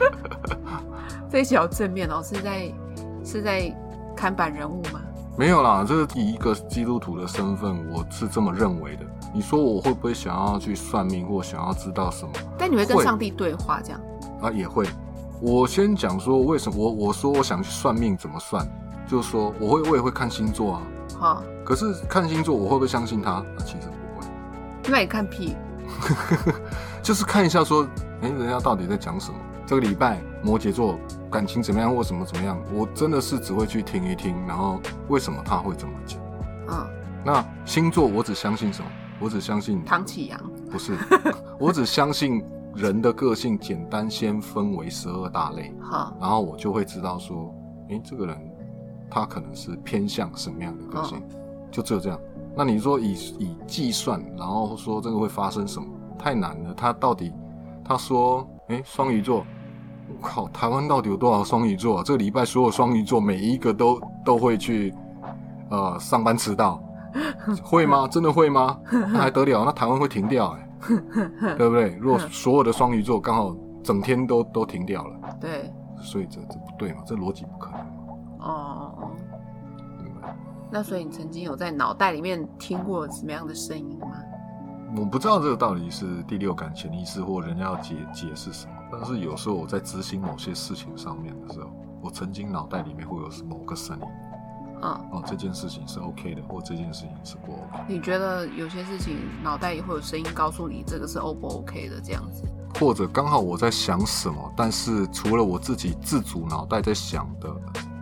[1.30, 2.72] 这一集好正面哦，是在
[3.22, 3.70] 是在
[4.16, 5.02] 看板人物吗？
[5.36, 9.04] 没有啦，这是以一个基督徒的身份，我是这么认为的。
[9.34, 14.00] 你说我会不会想要去算命，或想要知道什么但你会跟上帝对话这样？
[14.40, 14.50] 啊？
[14.50, 14.86] 也会。
[15.42, 18.66] 我先讲说为什么我我说我想去算命怎么算，
[19.06, 20.82] 就是说我会我也会看星座啊。
[21.18, 23.32] 哈，可是看星座我会不会相信他？
[23.32, 23.88] 啊，其实
[24.90, 25.56] 那你看屁？
[27.02, 27.86] 就是看一下说，
[28.22, 29.38] 哎、人家到底在讲什么。
[29.66, 30.98] 这个礼拜摩羯座
[31.30, 36.20] 感情怎么样，或什么怎么样，我真的是只会去听一听，然后为什么他会这么讲。
[36.68, 36.86] 嗯，
[37.24, 38.90] 那星座我只相信什么？
[39.20, 40.40] 我只相信唐启阳。
[40.70, 40.96] 不是，
[41.58, 47.54] 我只相信人的个性简单先分为十二大类，哈，然后我就会知道说，
[47.90, 48.36] 诶，这个人
[49.08, 51.22] 他可能是偏向什么样的个性，
[51.70, 52.18] 就只有这样。
[52.54, 55.86] 那你说以以计算，然后说这个会发生什么，
[56.18, 56.74] 太难了。
[56.74, 57.32] 他到底
[57.84, 59.44] 他说，诶，双鱼座，
[60.08, 62.02] 我靠，台湾到底有多少双鱼座、啊？
[62.04, 64.94] 这个礼拜所有双鱼座每一个都都会去
[65.70, 66.82] 呃上班迟到。
[67.60, 68.06] 会吗？
[68.06, 68.78] 真的会吗？
[68.90, 69.64] 那还得了？
[69.64, 70.68] 那台湾会停掉哎、
[71.56, 71.94] 对不对？
[72.00, 77.02] 如果所有的双鱼座刚好整天都都停掉了，对，所以这这不对嘛？
[77.04, 77.80] 这逻辑不可能，
[78.38, 78.99] 哦？
[80.72, 84.06] 那所以你曾经有在脑袋里面听过什么样的声音吗？
[84.96, 91.70] 我不知道这个到底是第六感潜意识或人家要解解释什么，但是有时候我在执行某些事情上面的时候，
[92.02, 94.04] 我曾经脑袋里面会有某个声音，
[94.82, 102.42] 嗯，哦，这件事情是 OK 的，或这件事情是不 OK，你觉得有些事情脑袋里会有声音告诉你这个是 O 不 OK 的这样子？
[102.80, 107.48] 或者刚好我在想什么，但是除了我自己自主脑袋在想的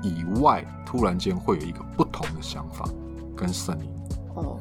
[0.03, 2.89] 以外，突然间会有一个不同的想法
[3.37, 3.91] 跟声音。
[4.35, 4.59] 哦，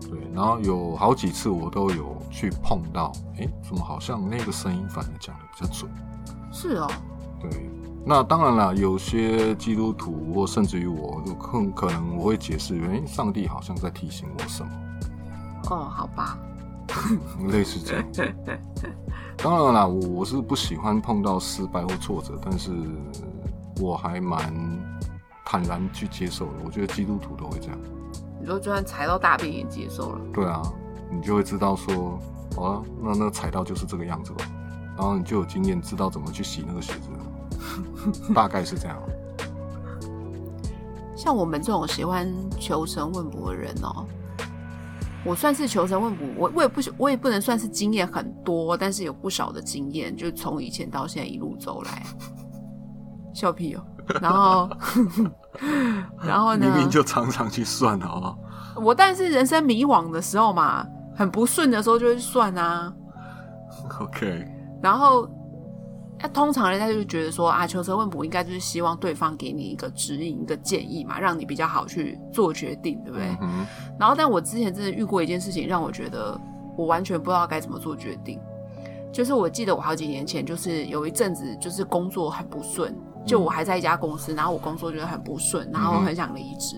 [0.00, 5.90] 对，然后有好几次我都有去碰到，诶，怎么好像那个声音反而讲的比较准？
[6.52, 6.90] 是哦，
[7.40, 7.68] 对，
[8.06, 14.70] 那当然了，有些基督徒或甚至于我，就更可能我会解释，原因上帝好像在提醒我什么，
[15.70, 16.38] 哦，好吧，
[17.48, 18.34] 类似这样子。
[19.36, 22.70] 当然啦，我我是不喜欢碰到失败或挫折，但是
[23.80, 24.52] 我还蛮
[25.44, 26.52] 坦然去接受的。
[26.64, 27.78] 我觉得基督徒都会这样。
[28.40, 30.60] 你说就算踩到大便也接受了，对啊，
[31.10, 32.18] 你就会知道说，
[32.54, 34.38] 好了，那那踩到就是这个样子了，
[34.96, 38.98] 然后你就有经验，知道怎么去洗那个鞋子了， 大概是这样。
[41.16, 44.04] 像我们这种喜欢求神问卜的人哦，
[45.24, 52.02] 我算是求神问卜，我我也不我也不能算是经验很多，但是有不少的经验，就从以前到现在一路走来。
[53.34, 53.82] 笑屁哦！
[54.22, 54.70] 然后，
[56.24, 56.66] 然后呢？
[56.66, 58.38] 明明就常常去算，好不好？
[58.76, 62.92] 我但是人生迷惘的时候嘛，很不顺的时候就会算啊。
[64.00, 64.46] OK，
[64.82, 65.28] 然后，
[66.20, 73.36] 那通常人家就觉得说啊，求神问卜应该就是希望对方给你一个指引、一个建议嘛，让你比较好去做决定，对不对？
[73.42, 73.66] 嗯，
[73.98, 76.40] 然后，但我之前真的遇过一件事情，让我觉得
[76.76, 78.40] 我完全不知道该怎么做决定。
[79.12, 82.92] 就是我记得我好几年前，就是有一阵子就是工作很不顺，
[83.26, 86.76] 就我还在一家公司，然后我工作觉得很不顺，然后很想离职，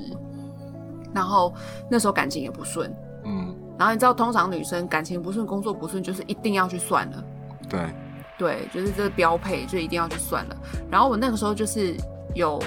[1.15, 1.53] 然后
[1.91, 7.25] 那时候感情也不顺，嗯，然后你知道，通常女生感情不顺、工作不顺，就是一定要去算了。
[7.69, 7.81] 对，
[8.39, 10.57] 对，就是这是标配，就一定要去算了。
[10.91, 11.97] 然后我那个时候就是
[12.35, 12.63] 有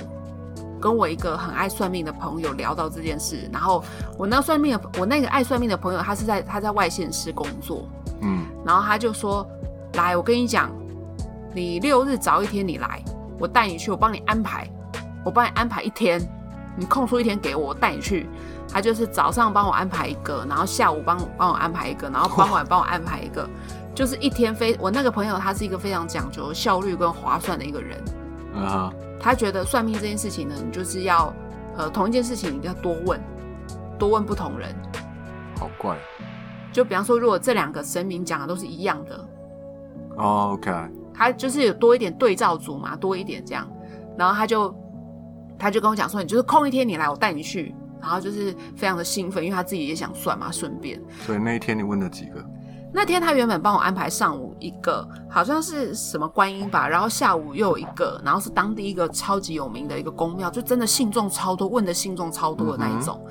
[0.82, 3.84] 跟我一个很爱算命的朋友聊到这件事，然后
[4.18, 7.88] 我那算命的，我那个爱算命的朋友，他是在他在外县市工作，
[8.22, 9.48] 嗯，然后他就说
[9.96, 10.70] ：“来，我跟你讲，
[11.54, 13.02] 你六日早一天你来，
[13.40, 14.70] 我带你去，我帮你安排，
[15.24, 16.22] 我帮你安排一天，
[16.76, 18.28] 你空出一天给我，我带你去。”
[18.72, 23.50] 他就是早上帮我安排一个，然后下午帮帮我安排一个，然后傍晚帮我安排一个，
[23.96, 28.00] 就是一天非我那个朋友他是一个非常讲究效率跟划算的一个人，
[28.56, 31.34] 啊，他觉得算命这件事情呢，你就是要
[31.78, 33.20] 呃同一件事情你要多问，
[33.98, 34.70] 多问不同人。
[35.60, 35.98] 好怪
[36.72, 39.26] 就比方说，如果这两个神明讲的都是一样的，
[40.16, 40.72] 哦，OK，
[41.20, 43.70] 他就是有多一点对照组嘛，多一点这样，
[44.18, 44.74] 然后他就
[45.58, 51.00] 他就跟我讲说，你就是空一天你来，我带你去，然后就是非常的兴奋，因为他自己也想算嘛，顺便。
[51.26, 52.44] 所以那一天你问了几个？
[52.92, 63.24] 那天他原本帮我安排上午一个，好像是什么观音吧，然后下午又有一个，然后是当地一个超级有名的一个宫庙，就真的信众超多，问的信众超多的那一种。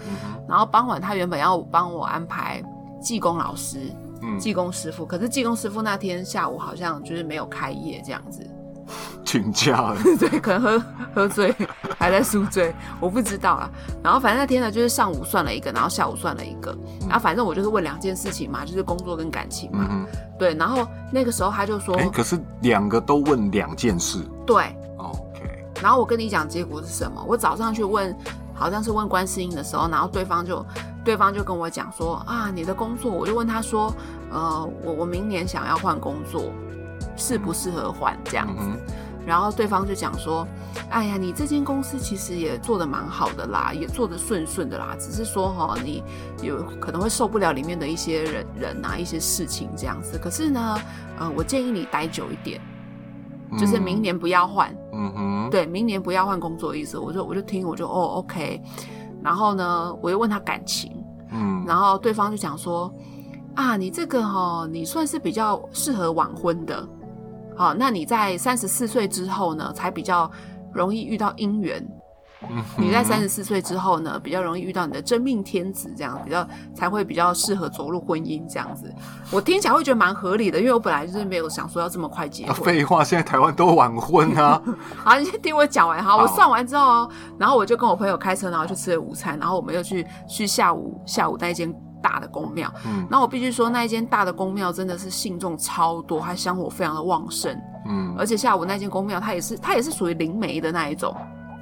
[0.47, 2.63] 然后傍晚他原本要帮我安排
[3.03, 3.81] 济公老师、
[4.23, 8.45] 嗯，济公师傅，可是济公师傅那天下午好像就是没有开业这样子，
[9.25, 11.55] 请假了， 对，可能喝喝醉，
[11.99, 13.71] 还在宿醉，我不知道啊。
[14.03, 20.07] 然后反正那天呢，就是上午算了一个，然后下午算了一个，然后反正我就是问两件事情嘛，就是工作跟感情嘛，嗯
[20.39, 20.55] 对。
[20.55, 24.65] 然后那个时候他就说可是两个都问两件事对。
[24.99, 27.23] 哦，OK，然后我跟你讲结果是什么？
[27.27, 28.17] 我早上去问，
[28.59, 30.65] 好像是问观世音的时候，然后对方就
[31.05, 33.95] 对方就跟我讲说啊，你的工作，我就问他说，
[34.31, 36.53] 呃，我我明年想要换工作，
[37.17, 38.63] 适不适合换这样子？
[38.63, 38.77] 嗯，
[39.25, 40.47] 然后对方就讲说，
[40.91, 46.03] 哎呀，你这间公司其实也做得蛮好的啦，也做得顺顺的啦，只是说哈、你
[46.43, 50.19] 有可能会受不了里面的一些人人啊，一些事情这样子。
[50.19, 50.81] 可是呢，
[51.19, 52.61] 呃，我建议你待久一点，
[53.59, 54.71] 就是明年不要换。
[54.73, 56.99] 嗯哼，对，明年不要换工作的意思。
[56.99, 58.61] 我就我就听，我就哦 OK。
[59.23, 60.93] 然后呢，我又问他感情，
[61.31, 62.93] 嗯，然后对方就讲说
[63.55, 66.89] 啊，你这个哈、你算是比较适合晚婚的，
[67.57, 70.31] 好，那你在三十四岁之后呢，才比较
[70.73, 71.85] 容易遇到姻缘。
[72.49, 78.95] 嗯你在三十四岁之后呢，比较容易遇到你的真命天子，这样比较才会比较适合走入婚姻这样子。
[79.33, 82.65] 我听起来会觉得蛮合理的，因为我本来就是没有想说要这么快结啊婚。
[82.65, 84.63] 废话，现在台湾都晚婚啊，
[85.03, 86.03] 好，你先听我讲完。
[86.05, 92.73] 哈，我算完之后哦，然后我就跟我朋友开车，然后去吃了午餐，然后我们又去去下午下午那一间大的宫庙。
[92.87, 97.53] 嗯然后我必须说，那一间大的宫庙真的是信众超多，它香火非常的旺盛，
[97.89, 101.13] 嗯，而且下午那间宫庙它也是它也是属于灵媒的那一种，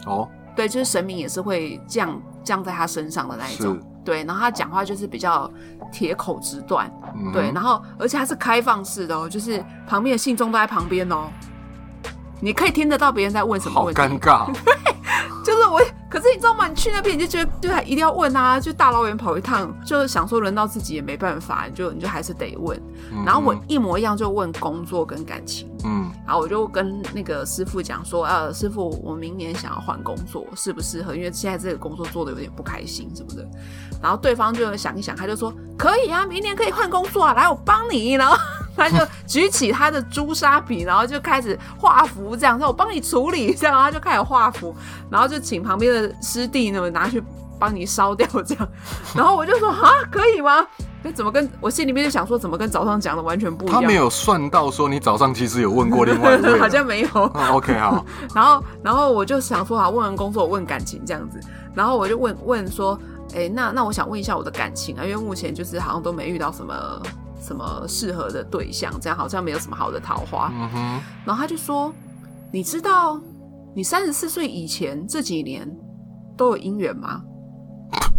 [0.04, 3.78] 哦，对，就是神明也是会降降在他身上的那一种。
[4.04, 5.50] 对，然后他讲话就是比较
[5.92, 11.28] 铁口直断，嗯对，然后而且他是开放式的哦，就是旁边的信众都在旁边哦，
[12.40, 14.00] 你可以听得到别人在问什么好问题。
[14.00, 14.46] 好尴尬，
[15.44, 16.68] 就是我，可是你知道吗？
[16.68, 22.80] 你去那边你就觉得，就还一定要问啊，就大老远跑一趟，就是想说轮到自己也没办法，你就你就还是得问。
[23.12, 31.14] 嗯然后我一模一样就问工作跟感情，嗯然后我就跟那个师傅讲说，呃，师傅，我明年想要换工作，适不适合？
[31.14, 33.48] 因为现在这个工作做的有点不开心什么的。
[34.02, 38.12] 然后对方就想一想，他就说可以啊，明年可以换工作啊，来我帮你。
[38.12, 38.36] 然后
[38.76, 44.74] 他就 举起他的朱砂笔，然后就开始画符，这样说我帮你处理，这样他就开始画符，
[45.10, 47.22] 然后就请旁边的师弟呢拿去
[47.58, 48.68] 帮你烧掉，这样。
[49.14, 50.66] 然后我就说啊，可以吗？
[51.02, 53.80] 那怎么跟我心里面就想说，怎么跟早上讲的完全不一样？
[53.80, 57.08] 他没有算到说你早上其实有问过另外一位， 好像没有。
[57.34, 61.38] 嗯 OK 好， 然后，然后我就想说，好，问完工作，我问感情这样子。
[61.74, 62.98] 然后我就问问说，
[63.34, 66.74] 哎，那那我想问一下我的感情啊，因为目前就是好像都没遇到什么
[67.46, 70.50] 什么适合的对象，这样好像没有什么好的桃花。
[70.52, 71.92] 嗯哼，然后他就说，
[72.52, 73.20] 你知道
[73.74, 75.70] 你三十四岁以前这几年
[76.36, 77.22] 都有姻缘吗？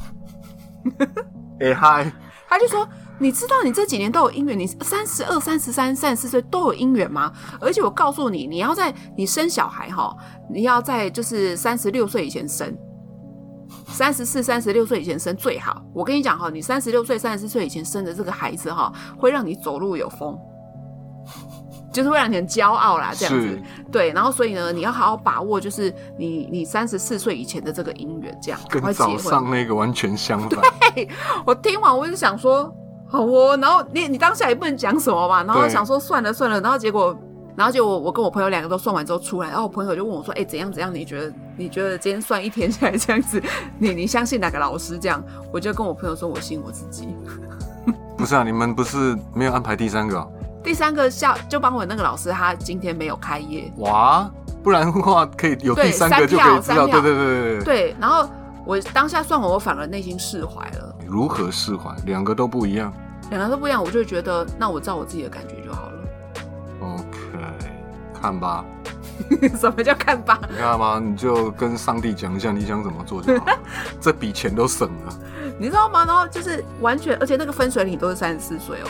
[1.60, 2.10] 哎嗨，
[2.48, 2.88] 他就说，
[3.20, 7.34] 你知道你这几年都有姻缘，你三十二、三十三、三十四岁都有姻缘吗？
[7.60, 10.16] 而且我告诉你，你要在你生小孩哈，
[10.50, 12.74] 你要在就是三十六岁以前生，
[13.88, 15.82] 三十四、三十六岁以前生最好。
[15.94, 20.38] 我跟你讲哈，你三十六岁、三十四岁以前生的这个孩子哈，会让你走路有风。
[21.92, 23.60] 就是会让你很骄傲啦，这样子，
[23.92, 30.62] 对，然后所以呢，你要好好把握，就是你你三十四岁以前的这个姻缘，这样跟早上那个完全相反。
[30.94, 31.10] 对，
[31.44, 32.72] 我听完我就想说，
[33.08, 37.18] 好哦，然后你你当下也不能讲什么嘛，然后想说算了算了，然后结果，
[37.58, 40.94] 然后就我我跟我朋友两个都算完之后出来，然后我朋友就问我说，哎，怎样怎样？
[40.94, 43.42] 你觉得你觉得今天算一天下来这样子，
[43.80, 44.96] 你你相信哪个老师？
[45.00, 47.08] 这样，我就跟我朋友说，我信我自己。
[48.16, 50.26] 不是啊，你们不是没有安排第三个？
[50.64, 54.30] 第三个下就帮我那个老师，他今天没有开业哇，
[54.62, 57.64] 不然的话可以有第三个就可以知道，对对对对对。
[57.64, 58.30] 对，然后
[58.66, 60.96] 我当下算完，我反而内心释怀了。
[61.08, 61.90] 如何释怀？
[62.06, 62.94] 两个都不一样，
[63.32, 65.97] 两个都不一样，我就觉得那我照我自己的感觉就好了。
[68.22, 68.66] 看吧。
[69.60, 70.40] 什么叫看吧？
[70.48, 71.02] 你看吗？
[71.04, 73.48] 你就跟上帝讲一下，你想怎么做就好，
[74.00, 75.20] 这笔钱都省了。
[75.60, 76.06] 你知道吗？
[76.06, 78.88] 然后就是完全，而且那个分水岭都是三十四岁哦。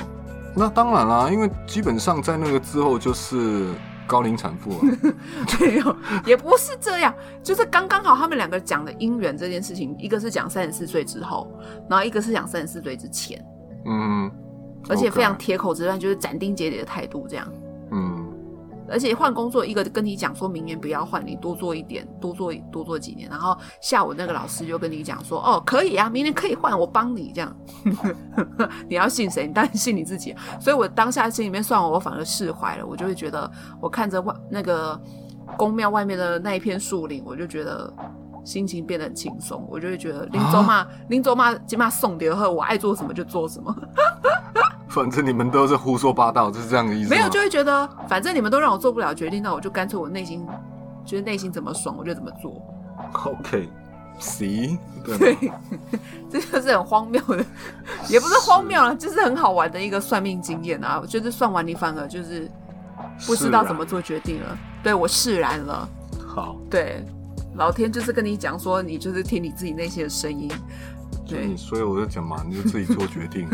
[0.53, 3.69] 那当然啦，因为基本上在那个之后就是
[4.05, 5.13] 高龄产妇了。
[5.61, 11.49] 没有，也不是这样，就是刚刚好他们两个讲的姻缘这件事情，一个是讲三十四岁之后，
[11.89, 13.41] 然后一个是讲三十四岁之前。
[13.85, 14.29] 嗯，
[14.89, 17.47] 而且非常铁口直断，就是斩钉截铁的态度，这样。
[18.87, 18.91] 嗯。
[18.91, 23.29] 而且换工作，一个跟你讲说明年不要换，你多做一点，多做多做几年。
[23.29, 27.55] 然后下午那个老师就跟你讲说，哦，可以啊，明年可以换，我帮你这样。
[28.89, 29.45] 你要信谁？
[29.45, 30.35] 你当然信你自己。
[30.59, 32.85] 所以我当下心里面算我，我反而释怀了。
[32.85, 33.49] 我就会觉得，
[33.81, 34.99] 我看着外那个
[35.57, 37.93] 宫庙外面的那一片树林，我就觉得
[38.43, 39.67] 心情变得很轻松。
[39.69, 43.75] 我就会觉得林州嘛，林州嘛，起码送点后，我爱做什么就做什么。
[44.89, 47.09] 反正你们都是胡说八道，就是这样的意思。
[47.09, 50.45] 没有，就会觉得反正你们都让我做不了决定，那我就干脆我内心
[51.05, 52.61] 觉得内心怎么爽，我就怎么做。
[53.25, 55.37] OK，See，对，
[56.31, 57.45] 这就是很荒谬的，
[58.09, 60.99] 也不是荒谬了，就是很好玩的一个算命经验啊。
[61.01, 62.49] 我觉得算完你反而就是
[63.25, 64.57] 不知道怎么做决定了。
[64.81, 65.87] 对我释然了。
[66.25, 67.05] 好，对，
[67.55, 70.51] 老天就是跟你讲说，你就是听你自己内心的声音。
[71.27, 73.47] 对，所以我就讲嘛，你就自己做决定。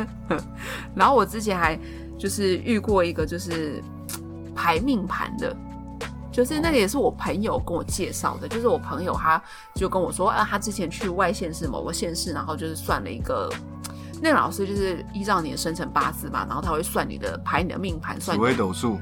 [0.94, 1.78] 然后我之前还
[2.18, 3.82] 就是遇过一个就是
[4.54, 5.56] 排命盘的，
[6.30, 9.42] 就是那个也是我朋友跟我介绍的，就是我朋友他
[9.74, 13.52] 就跟我说啊，他之前去外县市某个县市，然后就是算了一个，
[14.22, 18.98] 那个老师就是依照你的生辰八字嘛，然后他会算你的排你的命盘，算紫微斗数，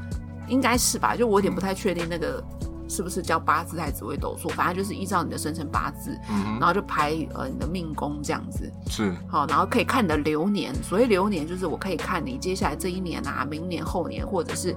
[0.49, 1.15] 应该是吧？
[1.15, 2.43] 就我有点不太确定那个。
[2.89, 4.49] 是不是叫八字还是紫微斗数？
[4.51, 8.71] 反正就是依照你的生辰八字，然后就排呃你的命宫这样子。
[8.89, 10.75] 是好，然后可以看你的流年。
[10.83, 14.75] 所谓流年，就是我可以看你接下来这一年啊、明年、后年，或者是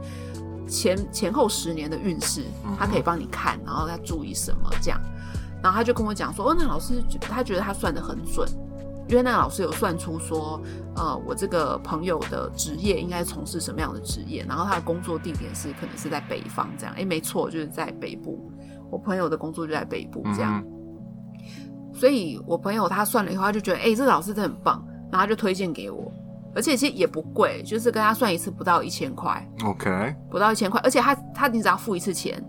[0.67, 2.45] 前前后十年的运势，
[2.77, 4.99] 他可以帮你看，然后要注意什么这样。
[5.61, 8.47] 然后他就跟我讲说，哦，那老师他觉得他算的很准。
[9.09, 10.61] 因为那个老师有算出说，
[10.95, 18.51] 呃，我这个朋友的职业应该从事什么样的职业，然后他的工作地点是可能是在北方这样，诶，没错，就是在北部。
[18.91, 20.63] 我朋友的工作就在北部这样，
[21.91, 26.11] 所以我朋友他算了以后，他就觉得，诶，这个老师真的很棒，然后他就推荐给我，
[26.53, 32.43] 而且其实也不贵，就是跟他算一次不到一千块，OK，不到一千块，而且他他你只要付一次钱。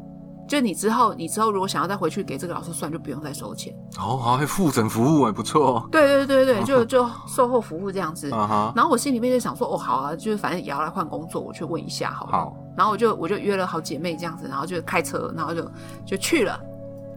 [0.50, 3.72] 就你之后，你之后如果想要再回去给这个老师算，就不用再收钱。
[3.98, 5.86] 哦，好，还复诊服务哎，不错。
[5.92, 8.28] 对对对对， 就就售后服务这样子。
[8.30, 12.26] 然后我心里面就想说，哦，好啊，就是反正也要来换工作，我去问一下，好。
[12.26, 12.56] 好。
[12.76, 15.70] 然后我就我就约了好姐妹这样子，然后就开车，然后就
[16.04, 16.60] 就去了。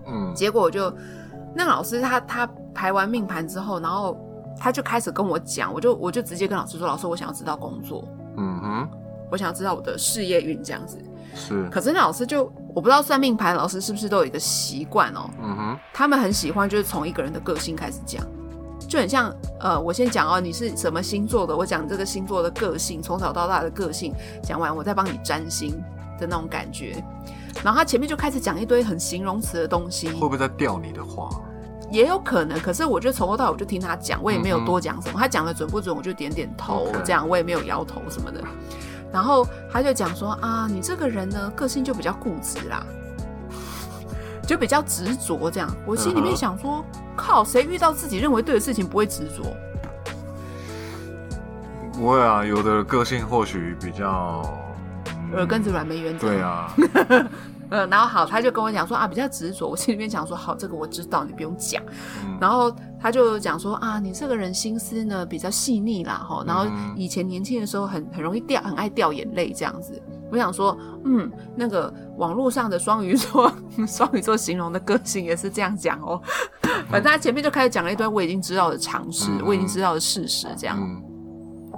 [0.06, 0.32] 嗯。
[0.36, 0.94] 结果就
[1.56, 4.16] 那个老师他他排完命盘之后，然后
[4.60, 8.08] 他就开始跟我讲，我就我就直接跟老师说，老师，我想要知道工作。
[8.38, 8.90] 嗯哼。
[9.32, 11.04] 我想要知道我的事业运这样子。
[11.36, 18.26] 是，可是那老师就我不知道算命牌老师是不是都有一个习惯哦，嗯哼，他们很喜欢就是从一个人的个性开始讲，
[18.88, 24.14] 就很像呃，我先讲哦，你是什么星座的，我讲这个星座的个性，从小到大的个性，
[24.44, 25.72] 讲完我再帮你占星
[26.20, 27.04] 的那种感觉，
[27.64, 31.30] 然后他前面就开始讲一堆很形容词的东西，会不会在吊你的话？
[31.92, 38.42] 也有可能，可是我就从头到尾我就听他讲，我也没有多讲什么，他讲的准不准我就点点头，这样我也没有摇头什么的。
[39.14, 42.84] 然后他就讲说啊，你这个人呢，个性就比较固执啦，
[44.48, 45.70] 就比较执着这样。
[45.86, 46.84] 我心里面想说，
[47.16, 49.56] 靠，谁遇到自己认为对的事情不会执着？
[51.94, 54.42] 不会啊，有的个性或许比较
[55.34, 56.28] 耳根子软没原则。
[56.28, 56.74] 对啊。
[57.70, 59.68] 呃，然后好，他就跟我讲说啊，比较执着。
[59.68, 61.82] 我心里面想说，好，这个我知道，你不用讲。
[62.40, 70.02] 然后他就讲说啊，你这个人心思呢比较细腻啦，哈，然后嗯以前年轻的时候很很容易掉，很爱掉眼泪这样子。
[70.32, 73.52] 我想说，嗯，那个网络上的双鱼座，
[73.86, 76.20] 双鱼座形容的个性也是这样讲哦。
[76.90, 80.80] 反正他前面就开始讲了一堆我已经知道的常识，嗯我已经知道的事实，这样。
[80.82, 81.04] 嗯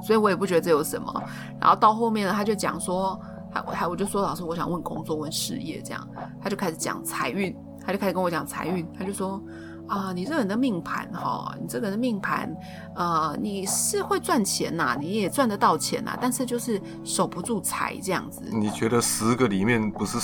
[0.04, 1.24] 所以我也不觉得这有什么。
[1.60, 3.20] 然后到后面呢，他就讲说，
[3.52, 6.08] 还还我就说老师，我想问工作问事业这样，
[6.40, 9.42] 他就开始讲财运，他就开始跟我讲财运，他就说。
[9.88, 12.56] 啊，你这个人的命盘哈，你这个人的命盘，
[12.96, 18.42] 呃，你是会赚钱呐、你也赚得到钱呐、但是就是守不住财这样子。
[18.52, 20.18] 你觉得十个里面不是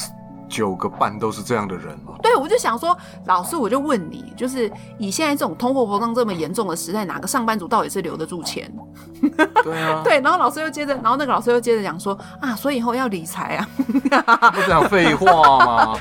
[0.52, 2.14] 九个半都是这样的人吗？
[2.22, 2.96] 对，我就想说，
[3.26, 8.70] 老师，我就问你，就是以现在这种通货膨胀这么严重的时代，哪个上班族到底是留得住钱？
[9.64, 13.70] 对啊， 对，然后老师又接着，然后那个老师又接着讲说啊，所以以后要理财啊，
[14.52, 15.98] 不讲废话吗？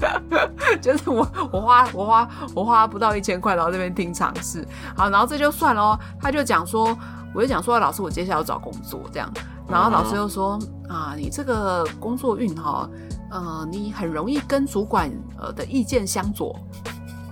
[0.80, 4.66] 就是我我花我花我花不到一千块，然后这边听尝试，
[4.96, 5.98] 好，然后这就算了哦。
[6.20, 6.96] 他就讲说，
[7.34, 9.30] 我就讲说，老师，我接下来要找工作这样，
[9.68, 12.88] 然后老师又说啊，你这个工作运哈，
[13.32, 16.54] 呃，你很容易跟主管呃的意见相左。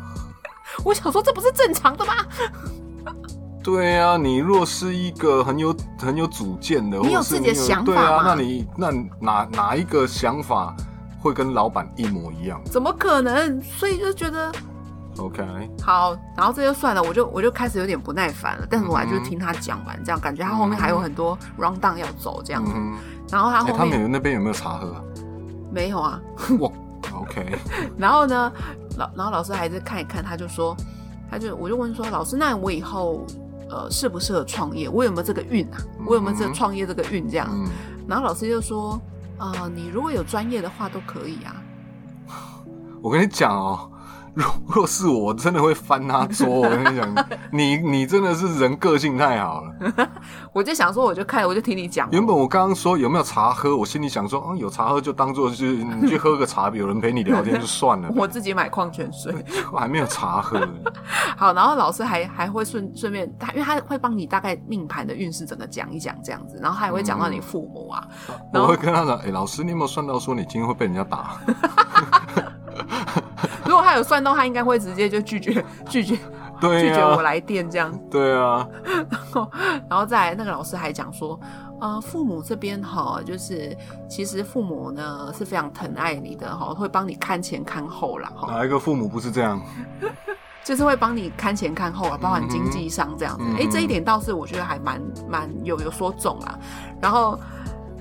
[0.84, 2.14] 我想说，这不是正常的吗？
[3.62, 8.90] 对啊，你若是一个很有很有主见的，你有自己的想法对啊，那你那
[9.20, 10.74] 哪哪一个想法
[11.20, 13.60] 会跟老板一模一样怎么可能？
[13.60, 14.50] 所以就觉得
[15.18, 15.44] ？OK，
[15.82, 18.66] 好，然后这就算了，我就我就开始有点不耐烦了。
[18.70, 22.72] 但是我还就听他讲完，这样感觉他后面还有很多 round down 要走这样子。
[22.74, 22.96] 嗯
[23.30, 25.00] 然后他后面、们那边有没有茶喝啊？
[25.70, 26.20] 没有啊，
[26.58, 26.72] 我
[27.14, 27.58] ，OK，
[27.96, 28.52] 然后呢，
[28.96, 30.76] 老然后老师还是看一看，他就说，
[31.30, 33.24] 他就我就问说，老师，那我以后
[33.68, 34.88] 呃适不适合创业？
[34.88, 35.78] 我有没有这个运啊？
[36.06, 37.48] 我有没有这创业这个运这样？
[37.52, 37.68] 嗯，
[38.08, 39.00] 然后老师就说，
[39.38, 41.54] 呃，你如果有专业的话都可以啊。
[43.02, 43.90] 我跟你讲哦。
[44.34, 46.46] 若若 是我，真的会翻他桌。
[46.48, 50.08] 我跟你讲， 你你真的是人个性太好了。
[50.52, 52.08] 我就想说，我就看，我就听你讲。
[52.10, 59.34] 原本我刚刚说有没有茶喝，我心里想说，啊，有茶喝就当做是你去喝个茶，有人陪你聊天就算了，我自己买矿泉水。
[59.72, 60.60] 我还没有茶喝。
[61.36, 68.06] 好，然后老师还还会顺顺便他，因为他会帮你大概命盘的运势整个讲一讲这样子，然后他也会讲到你父母啊，
[68.52, 71.36] 然我后会跟他讲，哎、老师，你有没有算到说你今天会被人家打？
[73.70, 76.16] 如果他有算到，他应该会直接就拒绝 拒绝
[76.60, 78.66] 拒绝我来电这样，对啊，
[79.88, 81.38] 然后再来那个老师还讲说，
[81.80, 83.76] 呃，父母这边哈，就是
[84.08, 89.62] 其实父母呢是非常疼爱你的哈，会帮你看前看后啦哈，哪一个父母不是这样？
[90.64, 93.44] 就是会帮你看前看后啊，包含经济上这样子。
[93.56, 96.58] 哎、这一点倒是我觉得还蛮蛮有有说中啦。
[97.00, 97.38] 然后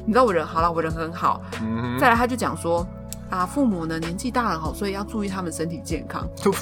[0.06, 1.40] 你知道我人好了，我人很好。
[1.62, 2.86] 嗯再来他就讲说
[3.30, 6.28] 啊，父母呢年纪大了哈，所以要注意他们身体健康。
[6.36, 6.54] 就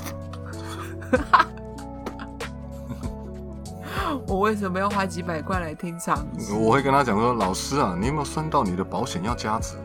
[4.28, 6.26] 我为什么要花几百块来听场？
[6.59, 9.76] 我会跟他讲说，老师啊，你有没有算到你的保险要加值，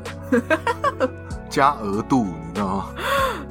[1.48, 2.86] 加额度，你知道吗？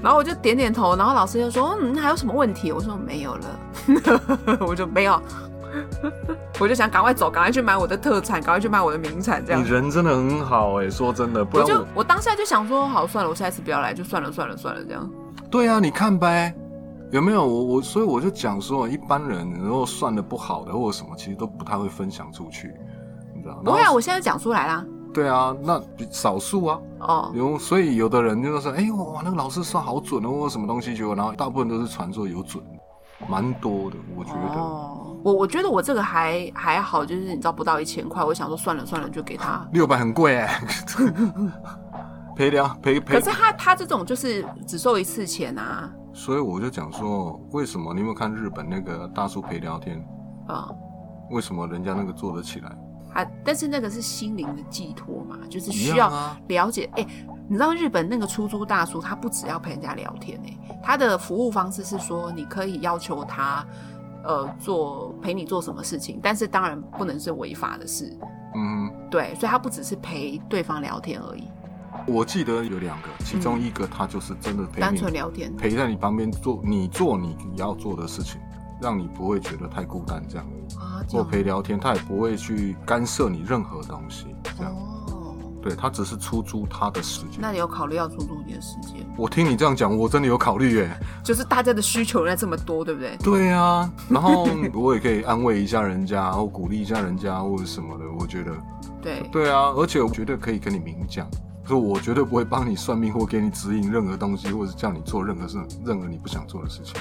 [0.01, 2.71] 然后我就点点头，然后老师就说嗯，还有什么问题？
[2.71, 3.61] 我说没有了，
[4.59, 5.21] 我就没有。
[6.59, 9.69] 我就想赶快走，赶快去买我的特产，赶快去买我的名产，这样你。
[9.69, 15.09] 人真的很好哎、说真的，不我就我我当下就想说，好算了，我下一次不要来，就算了算了算了这样。
[15.49, 16.53] 对啊，你看呗，
[17.11, 22.73] 有没有我我所以我就讲说，一般人如果算的不好的或者什么，其实都不太会分享出去，
[23.35, 23.61] 你知道吗？
[23.65, 24.85] 不会啊，我现在讲出来啦。
[25.13, 32.63] 对啊，那少数啊，哦，有所以有的人就是说，哎、哇，那个老师算好准哦，什么东西，结果然后大部分都是传说有准，
[33.27, 34.59] 蛮多的，我觉得。
[34.59, 39.67] 哦，我我觉得我这个还还好，就是你知道不到一千块，我想说算了算了，就给他。
[39.73, 40.61] 六百很贵哎，
[42.35, 43.29] 赔了赔赔可是。
[43.29, 50.03] 他他这种就是只收一次钱啊，所以我就讲说，为什么你有没有看日本那个大叔陪聊天？
[50.47, 50.69] 啊、
[51.29, 52.69] 为什么人家那个做得起来？
[53.13, 56.09] 啊，但是那个是心灵的寄托嘛，就是需要
[56.47, 56.89] 了解。
[56.93, 57.05] 哎、
[57.47, 63.65] 你知道日本那个出租大叔，他不只要陪人家聊天、哎，他的服务方式是说，你可以要求他，
[64.23, 68.17] 呃，做陪你做什么事情，但是当然不能是违法的事。
[68.55, 71.43] 嗯，对，所以他不只是陪对方聊天而已，
[72.05, 75.55] 我记得有两个，其中一个他就是真的陪单纯聊天。
[75.55, 78.39] 陪在你旁边做你做你要做的事情，
[78.81, 80.45] 让你不会觉得太孤单这样。
[80.79, 84.27] 啊，这或陪聊天，他也不会去干涉你任何东西，
[84.57, 84.73] 这样。
[84.73, 85.00] 哦，
[85.61, 87.39] 对他只是出租他的时间。
[87.39, 89.05] 那你有考虑要出租你的时间？
[89.17, 90.89] 我听你这样讲，我真的有考虑耶。
[91.23, 93.15] 就是大家的需求原来这么多，对不对？
[93.23, 98.05] 对啊，然后我也可以安慰一下人家，或鼓励一下人家，或者什么的。
[98.19, 98.51] 我觉得，
[99.01, 101.27] 对，对啊，而且我绝对可以跟你明讲，
[101.65, 106.95] 说我绝对不会帮你算命或给你指引任何东西，或者是叫你做任何事，任何你不想做的事情。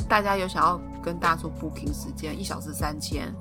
[0.00, 3.32] 哦，大家有想要跟大叔 booking 时间，一小时三千。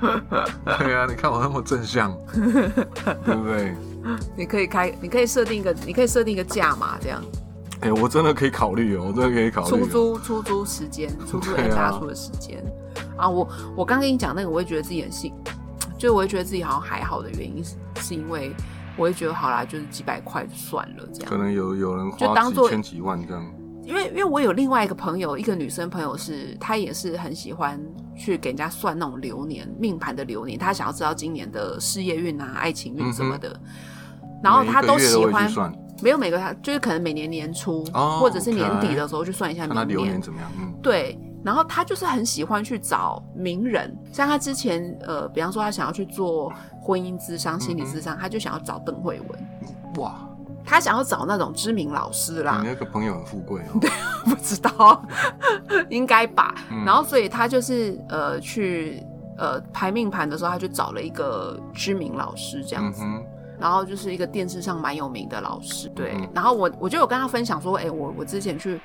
[0.00, 3.74] 对啊，你看我那么正向， 对不对？
[4.36, 7.22] 你可以开，你可以设定一个，你可以设定一个价嘛，这样
[7.80, 9.88] 哎、我真的可以考虑哦，我真的可以考虑、出哦。
[9.90, 12.62] 租出租时间， 出租给大叔的时间
[13.16, 13.28] 啊。
[13.28, 15.34] 我我刚跟你讲那个，我也觉得自己很幸，
[15.98, 18.54] 就我会觉得自己好像还好的原因是，是因为
[18.96, 21.30] 我会觉得好啦，就是几百块就算了这样。
[21.30, 23.44] 可能有有人花几千几万这样，
[23.84, 27.80] 因为因为我有另外一个朋友，一个女生朋友是，她也是很喜欢
[28.14, 33.58] 去给人家算那种流年命盘的流年，她想要知道今年的事业运啊、爱情运什么的。
[34.42, 35.72] 然后她每一个月会喜欢
[36.02, 39.88] 没有每个她就是可能每年年初、哦或者是年底的时候去算一下明年。
[39.88, 40.50] 流年怎么样。
[40.58, 49.46] 嗯，对，然后她就是很喜欢去找名人，像她之前呃，比方说她想要去做婚姻咨商、心理咨商，她就想要找邓慧文，
[49.98, 50.28] 哇，
[50.64, 52.68] 她想要找那种知名老师啦你。
[52.68, 53.80] 那个朋友很富贵哦。
[54.24, 55.02] 不知道，
[55.90, 56.54] 应该吧。
[56.70, 59.02] 嗯然后所以他就是呃去
[59.38, 63.24] 呃排命盘的时候，他就找了一个知名老师这样子，嗯，
[63.58, 65.88] 然后就是一个电视上蛮有名的老师。
[65.90, 68.80] 对，嗯然后我我就有跟他分享说，哎、我我之前去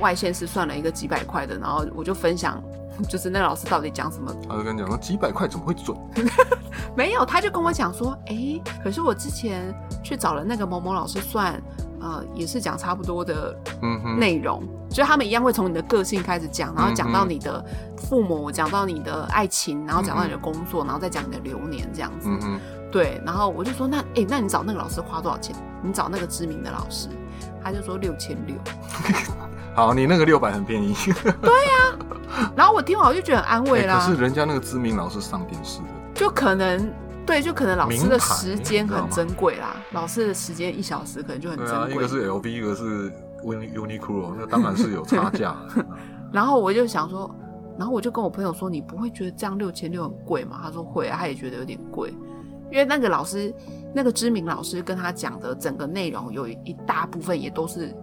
[0.00, 2.62] 外县市算了一个几百块的，然后我就分享。
[3.08, 4.34] 就是那个老师到底讲什么？
[4.48, 5.96] 他就跟你讲说几百块怎么会准？
[6.96, 11.60] 没有，他就跟我讲说，哎、可是我之前去找了那个某某老师算，
[12.00, 13.56] 呃，也是讲差不多的
[14.18, 17.64] 内容，就他们一样会从你的个性开始讲，然后讲到你的
[17.96, 22.28] 父母，讲到你的爱情，然后讲到你的工作，然后再讲你的流年这样子。
[22.28, 25.54] 嗯，对，然后我就说，那哎、诶那你找那个老师花多少钱？
[25.82, 27.08] 你找那个知名的老师，
[27.62, 28.56] 他就说六千六。
[29.74, 30.94] 好，你那个六百很便宜。
[31.40, 31.98] 对呀
[32.56, 36.92] 然后我听完我就觉得很安慰啦，哎可是人家那个知名老师上电视的，就可能。
[37.24, 41.94] 对，就可能老师的时间很珍贵啦，老师的时间一小时可能就很对啊，一。
[41.94, 43.08] 个是 LV，一个是
[43.44, 45.54] Uni Uniqlo，那当然是有差价。
[46.32, 47.32] 然后我就想说，
[47.78, 50.58] 然后我就跟我朋友说，你不会觉得这样六千六很贵吗？
[50.64, 52.12] 他说会啊，他也觉得有点贵，
[52.72, 53.54] 因为那个老师，
[53.94, 57.94] 那个知名老师跟他讲的整个内容有一大部分也都是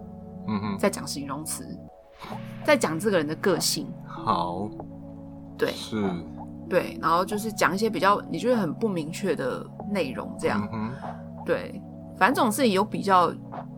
[0.50, 1.64] 嗯哼，在讲形容词，
[2.64, 4.68] 在讲这个人的个性，好，
[5.56, 6.04] 对是
[6.68, 10.68] 对，然后就是讲一些比较你觉得很不明确的内容，这样、
[11.46, 11.80] 对，
[12.18, 13.32] 反正这种事情有比较，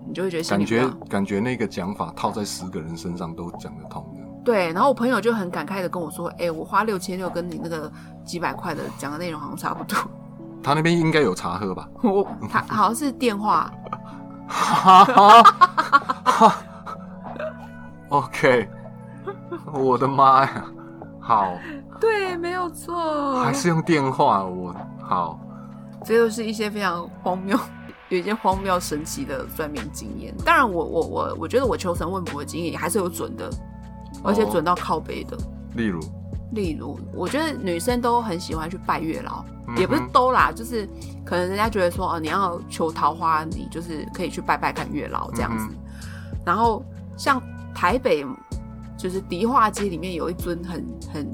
[0.07, 4.23] 你就会觉得感觉感觉那个讲法套在十个人身上都讲得通的。
[4.45, 7.91] 对，然后我朋友就很感慨的跟我说，哎、我花六千六跟你那个
[8.25, 9.97] 几百块的讲的内容好像差不多。
[10.63, 11.89] 他那边应该有茶喝吧？
[12.03, 13.73] 我他好像是电话，
[18.09, 18.69] OK，
[19.73, 20.65] 我的妈呀！
[21.19, 21.55] 好，
[22.01, 25.39] 对，没有错，还是用电话，我好，
[26.05, 27.59] 这就是一些非常荒谬，
[28.11, 30.35] 有一些荒谬神奇的算命经验。
[30.45, 33.49] 当然我，我我我觉得我求神问卜的经验也还是有准的，
[34.23, 35.37] 而且哦准到靠背的。
[35.75, 36.01] 例如，
[36.53, 40.87] 例如，我觉得女生都很喜欢去拜月老，嗯也不是都啦，就是
[41.25, 45.67] 可能人家觉得说，哦，你要求桃花，你就是可以去拜拜看月老这样子。
[45.71, 45.79] 嗯
[46.45, 46.85] 然后
[47.17, 47.43] 像
[47.75, 48.25] 台北，
[48.99, 51.33] 就是迪化街里面有一尊很很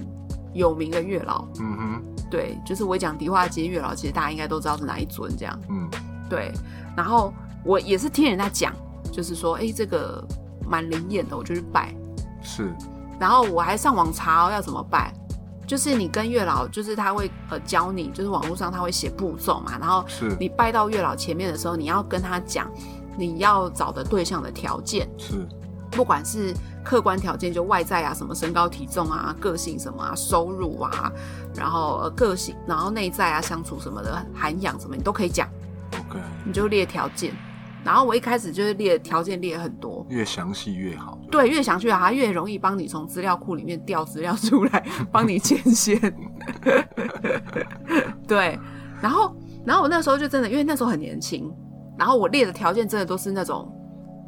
[0.52, 5.58] 有名的月老，嗯哼，对，就是我讲迪化街月老，其实大家应该都知道是哪一尊这样。
[5.68, 5.88] 嗯。
[6.30, 6.52] 对，
[6.94, 7.32] 然后
[7.64, 8.70] 我也是听人家讲，
[9.10, 10.22] 就是说，哎，这个
[10.68, 11.94] 蛮灵验的，我就去拜。
[12.42, 12.70] 是，
[13.18, 15.10] 然后我还上网查、哦、要怎么拜，
[15.66, 20.36] 就是你跟月老，就是他会呃教你，就是网络上他会写步骤嘛，然后是。
[20.38, 22.70] 你拜到月老前面的时候，你要跟他讲
[23.18, 25.46] 你要找的对象的条件，是，
[25.90, 26.54] 不管是
[26.84, 31.12] 客观条件，就外在啊，什么身高体重啊、个性什么啊、收入啊，
[31.54, 35.48] 然后、呃、个性，然后内在啊、相处什么的、涵养什么，你都可以讲
[35.92, 37.34] ，OK，你就列条件。
[37.84, 41.18] 然后我一开始就是列条件列很多，越详细越好。
[41.30, 45.98] 对，越详细啊，它越容易帮你从资料库里面调资料出来，帮你牵线。
[48.26, 48.58] 对，
[49.00, 51.50] 然后，然后我那时候就真的，因为那时候很年轻，
[51.98, 53.68] 然后我列的条件真的都是那种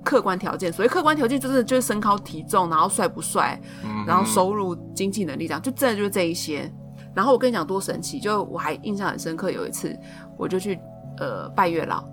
[0.05, 3.61] 客观条件，所以客观条件就是就是身高体重，然后帅不帅，
[4.07, 6.71] 然后收入、经济能力这样，就真的就是这一些。
[7.15, 9.97] 然后我跟你讲多神奇，就我还印象很深刻，有一次
[10.37, 10.79] 我就去
[11.19, 12.05] 呃拜月老，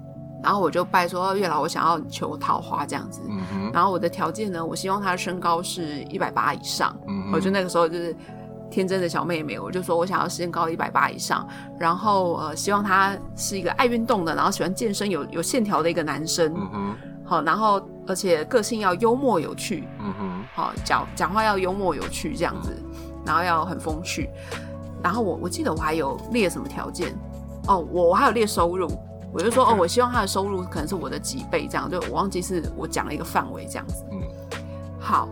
[0.44, 3.22] 然后我就拜说月老，我想要求桃花这样子。
[3.30, 6.96] 嗯，然后我的条件呢，我希望他的身高是一百八以上。
[7.08, 8.16] 嗯，我就那个时候就是
[8.70, 11.48] 天真的小妹妹，我就说我想要身高一百八以上，
[11.80, 16.54] 然后呃，希望他是一个爱运动的，然后喜欢健身、有有线条的一个男生。
[16.56, 22.72] 嗯哼，好，然后而且个性要幽默有趣，嗯哼，好讲讲话要幽默有趣这样子，
[23.26, 24.30] 然后要很风趣。
[25.04, 27.16] 然后我我记得我还有列什么条件。
[27.68, 28.90] 哦，我我还有列收入，
[29.34, 34.06] 我就说哦我希望他的收入可能是我的几倍这样，就我忘记是我讲了一个范围这样子。
[34.12, 34.22] 嗯，
[34.98, 35.28] 好，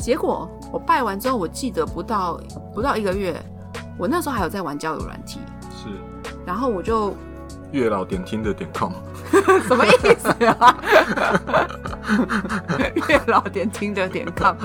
[0.00, 2.40] 结果我拜完之后，我记得不到
[2.74, 3.40] 不到一个月，
[3.98, 5.40] 我那时候还有在玩交友软体，
[5.70, 5.88] 是。
[6.46, 7.14] 然后我就
[7.70, 8.92] 月老点听的点 com，
[9.68, 10.76] 什么意思啊？
[13.08, 14.56] 月老点听的点 com，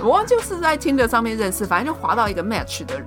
[0.00, 3.06] 我忘记是在听的上面认识，反正就滑到一个 match 的人，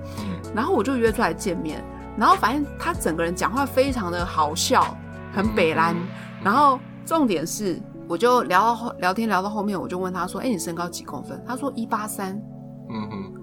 [0.54, 1.84] 然后我就约出来见面，
[2.18, 4.96] 然后反正他整个人讲话非常的好笑，
[5.34, 5.96] 很北蓝，
[6.44, 12.42] 然后重点是，我就聊到后聊天聊到后面，我就问他说：“哎、你身高几公分？”他说一八三，
[12.90, 13.34] 嗯哼，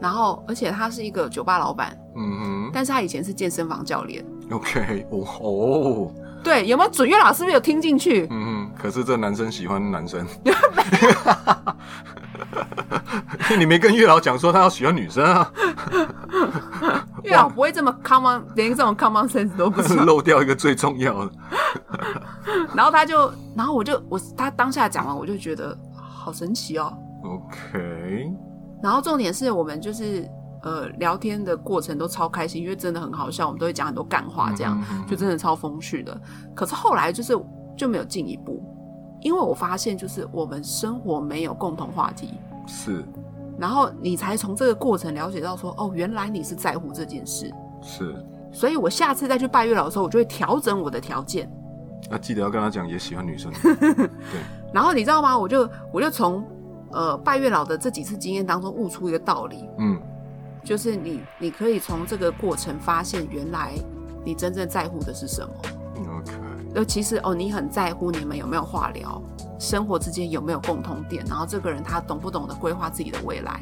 [0.00, 4.24] 然后而且他是一个酒吧老板，嗯哼但是他以前是健身房教练。
[4.50, 6.10] ，OK，哦哦，
[6.42, 8.26] 对，有没有准月老师是不是有听进去？
[8.30, 10.26] 嗯哼，可是这男生喜欢男生，
[13.58, 15.52] 你没跟月老讲说他要喜欢女生啊，
[17.22, 19.94] 月老不会这么 common，连这种 common sense 都不是。
[20.04, 21.32] 漏掉一个最重要的，
[22.74, 26.92] 然后他就，然后我就我他当下讲完，我就觉得好神奇哦。
[27.22, 28.32] OK，
[28.82, 30.28] 然后重点是我们就是
[30.62, 36.18] 呃聊天的过程都超开心，因为真的很好笑，我们都会讲很多干话，这样、嗯就真的超风趣的。
[36.54, 37.32] 可是后来就是
[37.78, 38.62] 就没有进一步，
[39.24, 42.34] 因为我发现就是我们生活没有共同话题，
[42.66, 43.02] 是
[43.58, 47.50] 然后你才从这个过程了解到说，哦，原来你是在乎这件事。
[47.80, 48.14] 是，
[48.52, 51.50] 所以我下次再去拜月老的时候，我就会调整我的条件。
[52.10, 54.42] 那记得要跟他讲也喜欢女生， 对，
[54.74, 55.38] 然后你知道吗？
[55.38, 56.44] 我就我就从
[56.92, 59.98] 呃拜月老的这几次经验当中悟出一个道理，嗯，
[60.62, 63.72] 就是你你可以从这个过程发现，原来
[64.22, 65.54] 你真正在乎的是什么。
[66.18, 66.32] OK，
[66.74, 69.22] 呃，其实哦，你很在乎你们有没有话聊，
[69.58, 73.60] 生活之间有没有共同点，然后这个人他懂不懂得规划自己的未来。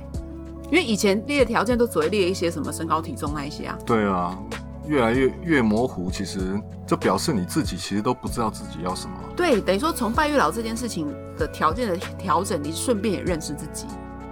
[0.70, 4.38] 因为以前列的条件都只会列一些什么身高体重那一些啊，对啊，
[4.86, 9.14] 越来越越模糊，其实就表示你自己其实都不知道自己要什么。
[9.36, 11.06] 对，等于说从拜月老这件事情
[11.36, 13.86] 的条件的调整，你顺便也认识自己，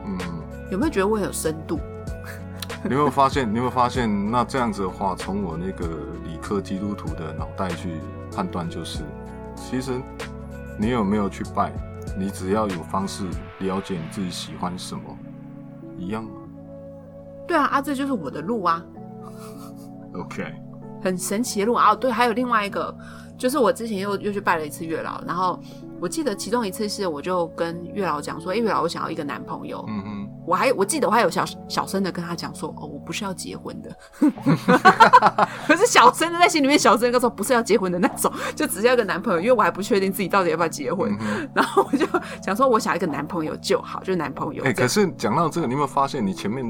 [0.06, 0.16] 嗯，
[0.70, 1.78] 有没有觉得我很有深度？
[2.82, 3.46] 你有没有发现？
[3.46, 4.30] 你有没有发现？
[4.30, 5.84] 那这样子的话，从我那个
[6.24, 7.98] 理科基督徒的脑袋去
[8.30, 9.00] 判断，就是
[9.54, 10.00] 其实
[10.78, 11.72] 你有没有去拜，
[12.16, 13.24] 你只要有方式
[13.58, 15.02] 了解你自己喜欢什么，
[15.98, 16.26] 一样。
[17.46, 18.82] 对啊，啊，这就是我的路啊
[20.14, 20.54] ，OK，
[21.02, 21.90] 很神奇的路啊。
[21.92, 22.96] 哦对，还有另外一个，
[23.36, 25.60] 就是我之前又又去拜了一次月老，然后
[26.00, 29.84] 我记得其中一次是我就跟月老讲说，哎、月老，我想要一个男朋友。
[29.88, 33.96] 嗯哼，我还我记得我还有小小声的跟他讲说，哦，我不是要结婚的，
[35.66, 41.16] 可是小声的在心里面小声的说不是要结婚的那种，就只是要一个男朋友，因为我还不确定自己到底要不要结婚。
[41.20, 42.06] 嗯然后我就
[42.42, 44.72] 想说，我想要一个男朋友就好，就是男朋友哎。
[44.72, 46.64] 可是讲到这个，你有没有发现，你前面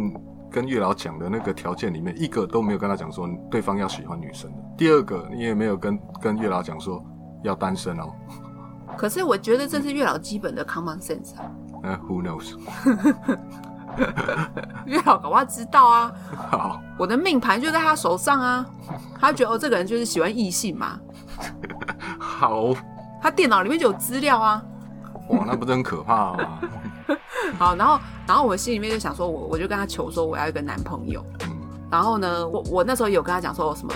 [0.51, 4.57] 跟月老讲的那个条件里面，一个都没有跟他讲说对方要喜欢女生的。
[4.77, 7.05] 第二个，你也没有跟跟月老讲说
[7.45, 8.11] 要单身哦。
[8.97, 11.51] 可是我觉得这是月老基本的 common sense 啊，
[11.83, 12.57] 呃、w h o knows？
[14.87, 16.13] 月老搞不好知道啊，
[16.51, 18.65] 好，我的命盘就在他手上啊，
[19.19, 20.99] 他觉得哦这个人就是喜欢异性嘛，
[22.19, 22.73] 好，
[23.21, 24.63] 他电脑里面就有资料啊。
[25.29, 26.61] 哇，那不是很可怕吗？
[27.59, 31.57] 好，然后然后我心里面就想说我我就跟他求说我要一个男朋友，嗯，
[31.91, 33.93] 然后呢，我我那时候有跟他讲说有什么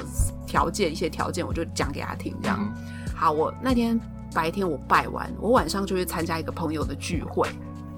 [0.46, 2.58] 条件，一些条件，我就讲给他听这样。
[2.60, 2.72] 嗯。
[3.16, 3.98] 好，我那天
[4.34, 7.48] 白天我拜完，我晚上就去参加一个朋友的聚会，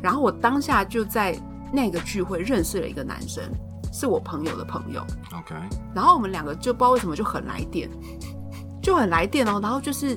[0.07, 1.37] 然后我当下就在
[1.73, 3.43] 那个聚会认识了一个男生，
[3.93, 5.05] 是我朋友的朋友
[5.35, 5.53] ，，OK，
[5.93, 7.91] 然后我们两个就不知道为什么就很来电，
[8.81, 10.11] 就很来电哦，然后就是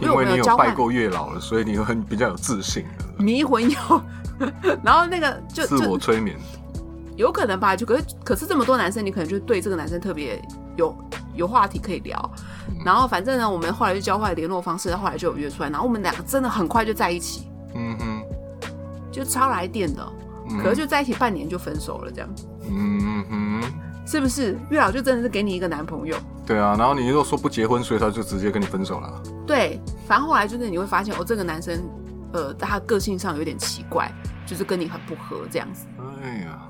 [0.00, 4.02] 因为你有拜过月老了，所以你很比较有自信的，迷魂药，
[4.82, 6.36] 然后那个就自我催眠。
[7.14, 10.42] 有可能吧，就可是可是这么多男生，你可能就对这个男生特别
[10.76, 10.96] 有
[11.36, 12.30] 有话题可以聊。
[12.84, 17.46] 然后反正呢，我们后来就交换联络方式，后来就有约出来，然后我们两个真的很快就在一起，
[17.76, 18.11] 嗯哼，
[19.12, 20.02] 就超来电的。
[20.48, 22.28] 嗯可是就在一起半年就分手了，这样
[22.68, 23.62] 嗯哼，
[24.04, 24.58] 是不是？
[24.70, 29.22] 月老就真的是给你一个男朋友，对啊，然后你又说不结婚，所以他就直接跟你分手了。
[29.46, 29.80] 对。
[30.06, 31.80] 反正后来就是你会发现，哦，这个男生，
[32.32, 34.12] 呃，他个性上有点奇怪，
[34.44, 35.86] 就是跟你很不合，这样子，
[36.22, 36.68] 哎呀，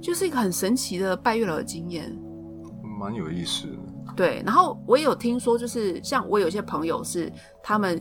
[0.00, 2.14] 就是一个很神奇的拜月老的经验。
[3.00, 4.12] 蛮有意思的。
[4.14, 7.32] 对，然后我也有听说，就是像我有些朋友是
[7.62, 8.00] 他们，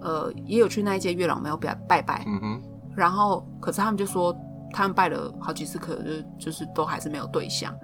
[0.00, 2.62] 呃，也有去那一间月老庙拜拜拜，嗯哼，
[2.94, 4.36] 然后可是他们就说
[4.72, 7.74] 他们拜了好几次，可能就就是都还是没有对象。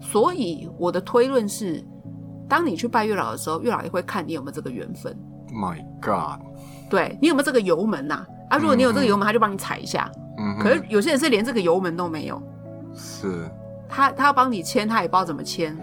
[0.00, 1.84] 所以我的推论是，
[2.48, 5.16] 当你去拜月老的时候，月老也会看你有没有这个缘分
[5.52, 6.40] ，My God，
[6.90, 8.58] 对你有没有这个油门呐、啊？
[8.58, 10.10] 如果你有这个油门，他就帮你踩一下。
[10.38, 12.42] 嗯，可是有些人是连这个油门都没有，
[12.94, 13.48] 是，
[13.88, 15.76] 他他要帮你牵，他也不知道怎么牵。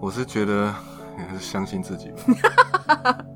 [0.00, 0.72] 我是觉得
[1.16, 3.18] 还是相信自己吧。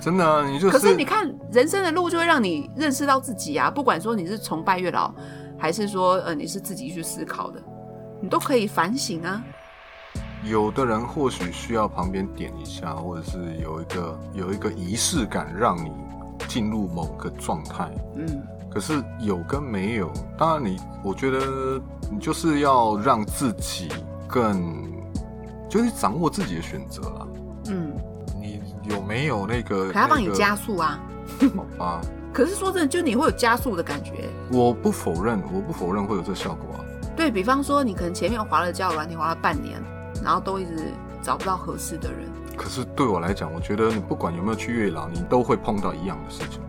[0.00, 3.70] 真的啊，你就可是你看，人生的路就会让你认识到自己啊。
[3.70, 5.12] 不管说你是崇拜月老，
[5.58, 7.62] 还是说呃你是自己去思考的，
[8.20, 9.44] 你都可以反省啊。
[10.42, 15.92] 有的人或许需要旁边点一下，或者是有一个有一个仪式感，让你
[16.48, 17.90] 进入某个状态。
[18.16, 21.78] 嗯，可是有跟没有，当然你，我觉得
[22.10, 23.90] 你就是要让自己
[24.26, 24.90] 更，
[25.68, 27.26] 就是掌握自己的选择啦。
[28.90, 29.86] 有没有那个？
[29.88, 30.98] 可他帮你加速啊。
[31.56, 32.00] 好吧，
[32.32, 34.28] 可是说真的，就你会有加速的感觉。
[34.52, 36.84] 我不否认，我不否认会有这个效果啊。
[37.16, 39.80] 对比方说，你可能前面滑了交友软体滑了半年，
[40.24, 46.60] 然后都一直找不到合适的人，可是对我来讲，我觉得你不管有没有去月老，你都会碰到一样的事情。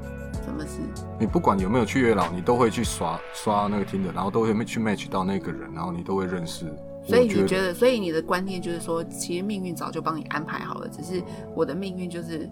[0.44, 0.80] 什么事？
[1.20, 6.66] 你不管有没有去月老，你都会去刷刷那个听的，然后都会去 match 到那个人，然后你都会认识。
[7.12, 11.22] 所以你觉得，所以你的观念就是说，其实命运早就帮你安排好了，只是
[11.56, 12.50] 我的命运就是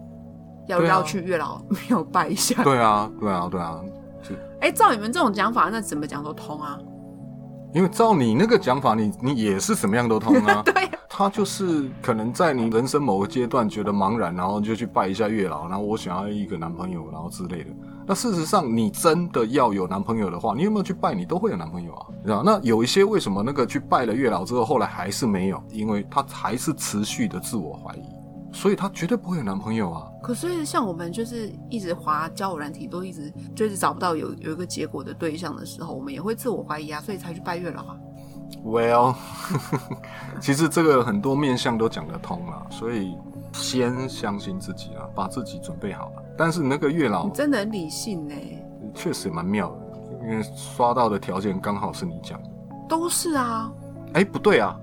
[0.67, 2.63] 要绕去月老 庙拜一下。
[2.63, 3.79] 对啊，对啊，对啊，
[4.21, 6.77] 是哎、照你们这种讲法，那怎么讲都通啊？
[7.73, 10.61] 因为照你那个讲法，你你也是什么样都通啊。
[10.65, 17.69] 对啊，他就是可能在你人生某个阶段觉得茫然，然后就去拜一下月老，然后我想要一个男朋友，然后之类的。
[18.07, 22.41] 那事实上，你真的要有男朋友的话，你有没有去拜，你都会有男朋友啊，知道？
[22.43, 28.01] 那有一些为什么那个去拜了月老之后，后来还是没有，因为他还是持续的自我怀疑，
[28.51, 30.05] 所以她绝对不会有男朋友啊。
[30.21, 37.97] 可是像我们就是一直滑交友软体，都一直就是找不到有有一个结果的对象的时候，我们也会自我怀疑啊，所以才去拜月老啊。
[38.65, 39.15] Well，
[40.41, 43.15] 其实这个很多面相都讲得通了，所以
[43.53, 46.23] 先相信自己啊，把自己准备好了。
[46.37, 48.35] 但是那个月老你真的很理性呢、
[48.93, 52.49] 确实蛮妙的，因为刷到的条件刚好是你讲的。
[52.89, 53.71] 都是啊。
[54.13, 54.75] 哎，不对啊，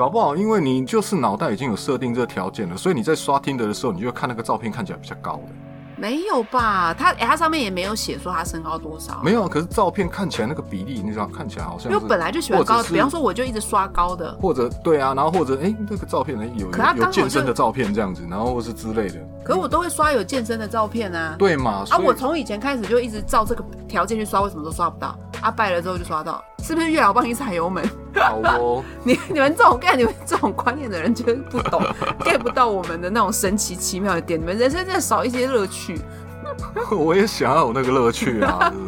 [0.00, 5.52] 搞不好因为你就是脑袋已经有设定这个条件了，所以你在刷听的的时候，你就看那个照片看起来比较高的。
[5.94, 6.94] 没有吧？
[6.94, 21.36] 他哎、他上面也没有写说他身高多少，没有，可是照片看起来那个比例，你知道看起来好像是因为我本来就喜欢高的，比方说我就一直刷高的，或者对啊，然后或者哎那个照片呢有可他有有健身的照片这样子，然后或是之类的，可是我都会刷有健身的照片啊。
[21.38, 21.84] 对嘛？
[21.90, 25.14] 啊，我从以前开始就一直照这个条件去刷，为什么都刷不到？
[25.40, 27.84] 啊，拜了之后就刷到，是不是月老帮你踩油门？
[28.14, 31.82] 好哦， 你你们这种干你们这种观念的人，就是不懂
[32.20, 34.38] get 不到我们的那种神奇奇妙的点。
[34.40, 36.00] 你们人生真的少一些乐趣。
[36.90, 38.86] 我也想要有那个乐趣啊， 对不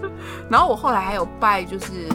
[0.00, 0.10] 对？
[0.48, 2.08] 然后我后来还有拜，就是，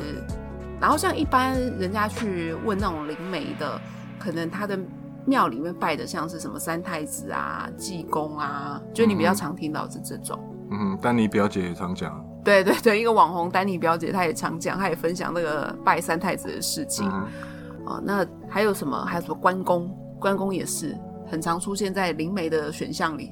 [0.80, 3.80] 然后像一般人家去问那种灵媒的，
[4.18, 4.80] 可能他的
[5.26, 10.40] 庙里面拜的像是什么三太子啊、济公啊，就你比较常听到是这种。
[10.52, 10.53] 嗯，
[11.02, 17.10] 丹尼表姐也常讲，对对对，一个网红丹尼表姐，她也常讲，她也分享那个拜三太子的事情。
[17.10, 17.28] 嗯，
[17.86, 19.04] 哦，那还有什么？
[19.06, 19.90] 还有什么关公？
[20.20, 20.98] 关公也是
[21.28, 23.32] 很常出现在灵媒的选项里。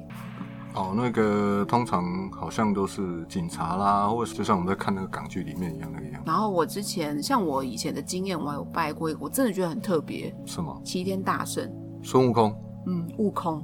[0.74, 6.22] 哦，那个通常好像都是警察啦，或者就像我们在看那个港剧里面一样那个样。
[6.24, 10.80] 然后我之前像我以前的经验，我还有拜过一个，我真的觉得很特别，什么？
[10.84, 11.70] 齐天大圣，
[12.02, 12.54] 孙悟空？
[12.86, 13.62] 嗯，悟空，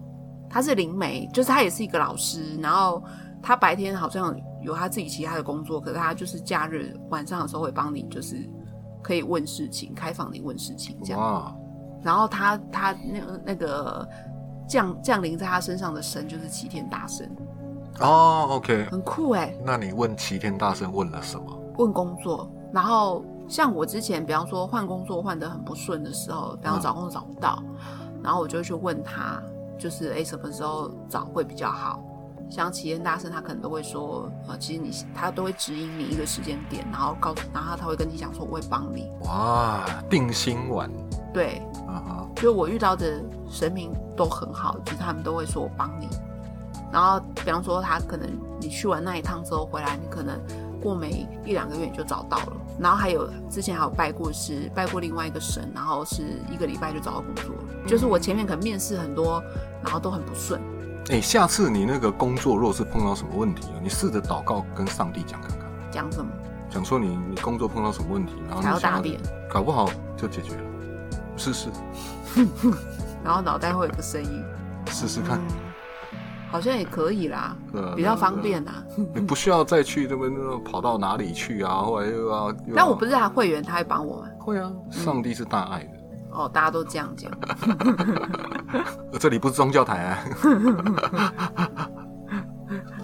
[0.51, 3.03] 他是灵媒，就是他也是一个老师，然后
[3.43, 8.37] 他白天好像有他自己其他的工作，可是他就是假日晚上的时候会帮你，就是
[9.03, 11.21] 可以问事情，开放你问事情这样。
[11.21, 11.55] 哇，
[12.03, 14.09] 然后他他那个那个
[14.69, 17.27] 降降临在他身上的神就是齐天大圣，
[18.01, 21.59] 哦，OK，很酷哎、那你问齐天大圣问了什么？
[21.79, 27.63] 问工作，然后像我之前，比方说换工作换的很不顺的时候，比方找工作找不到，
[28.23, 29.41] 然后我就去问他，
[29.79, 32.03] 就是哎什么时候找会比较好。
[32.51, 39.11] 像齐天大圣，他可能都会说，呃，其实你他都会指引你一个时间点，然后告诉，然后他会跟你讲说我会帮你。
[39.25, 40.91] 哇，定心丸
[41.33, 46.09] 对，啊哈，就我遇到的神明都很好，就是他们都会说我帮你。
[46.91, 48.27] 然后，比方说他可能
[48.59, 50.41] 你去完那一趟之后回来，你可能
[50.81, 52.53] 过没一两个月你就找到了。
[52.81, 57.63] 然后还有之前还有拜过是拜过另外一个神，然后是一个礼拜就找到工作了。
[57.87, 59.43] 就是我前面可能面试很多，
[59.83, 60.59] 然后都很不顺。
[61.11, 66.31] 哎、下次你那个工作若是碰到什么问题了，你试着祷告跟上帝讲看看，讲什么？
[66.69, 70.61] 讲说你你工作碰到什么问题，然后你要想大便，搞不好就解决了。
[71.37, 71.71] 试试
[73.25, 74.45] 然后脑袋会有个声音，
[74.89, 75.57] 试试看，嗯，
[76.51, 78.85] 好像也可以啦，啊比较方便啦。
[79.15, 82.51] 你不需要再去那边那跑到哪里去啊，后来又要。
[82.51, 84.29] 又要但我不是他会员，他会帮我吗？
[84.39, 85.98] 会啊，上帝是大爱的。
[86.33, 87.31] 哦，大家都这样讲。
[89.13, 90.19] 呃 这里不是宗教台啊。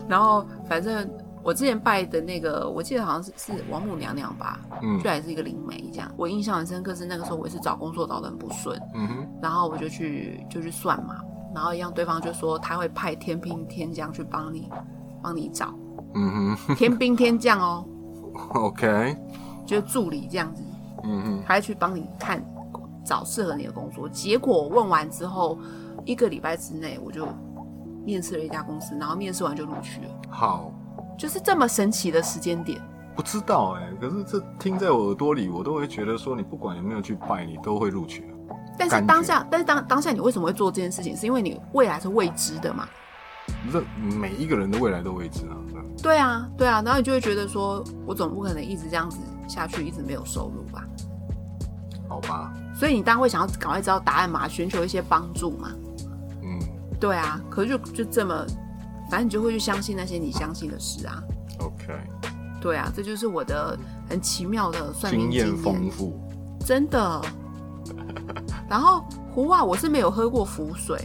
[0.09, 1.09] 然后反正
[1.43, 5.01] 我之前拜的那个，我记得好像是是王母娘娘吧，嗯。
[5.03, 6.11] 就还是一个灵媒这样。
[6.17, 11.17] 我印象很深刻是那个时候我也是找工作找的很不顺，嗯哼，然后我就去就去算嘛，
[11.55, 14.71] 然后一样对方就说他会派天兵天将去帮你
[15.23, 15.75] 帮你找，
[16.15, 16.75] 嗯哼。
[16.77, 17.85] 天兵天将哦，，
[18.55, 19.17] OK，
[19.67, 20.63] 就是助理这样子，
[21.05, 22.45] 嗯哼，他会去帮你看
[23.05, 24.09] 找适合你的工作。
[24.09, 25.59] 结果我问完之后，
[26.05, 27.29] 一个礼拜之内我就
[28.05, 30.73] 面试了一家公司，然后面试完就录取了，好。
[31.17, 32.83] 就是这么神奇的时间点。
[33.15, 38.29] 不知道哎、可是这听在我耳朵里，我都会觉得说，你不管有没有去拜，你都会录取。
[38.77, 41.17] 但是当下，但是当当下你为什么会做这件事情？
[41.17, 42.89] 是因为你未来是未知的嘛？
[43.73, 43.81] 这
[44.19, 45.55] 每一个人的未来都未知啊。
[45.71, 50.85] 对对啊，对啊，然后你就会觉得说，我总不可能一直这样子下去，一直没有收入吧？
[52.15, 55.71] 好吧，所以你当然会想要赶快知道答案嘛，寻求一些帮助嘛。
[56.43, 56.59] 嗯
[57.01, 58.47] 对啊，可是就就这么，
[59.11, 61.21] 反正你就会去相信那些你相信的事啊。
[61.59, 61.93] ，OK，
[62.61, 63.77] 对啊，这就是我的
[64.09, 66.17] 很奇妙的算命经验丰富。
[66.65, 67.21] 真的。
[68.71, 69.05] 然后
[69.35, 70.99] 胡啊我是没有喝过符水，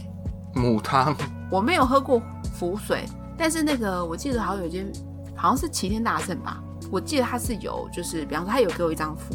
[0.54, 1.14] 母汤，
[1.50, 2.22] 我没有喝过
[2.54, 3.04] 符水，
[3.36, 4.90] 但是那个我记得好像有一间，
[5.36, 9.34] 好像是齐天大圣吧，我记得他是有，就是比方说他有给我一张符，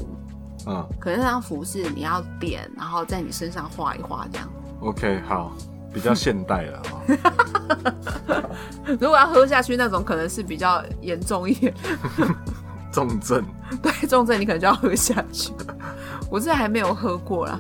[0.68, 4.50] 嗯可能那张符是你要点，然后在你身上画一画这样。
[4.82, 5.52] ，OK，好，
[5.94, 8.52] 比较现代了啊。
[9.00, 11.74] 如果要喝下去那种，可能是比较严重一点，
[12.92, 13.44] 重症，
[13.82, 15.54] 对，重症你可能就要喝下去。
[16.30, 17.60] 我是还没有喝过啦。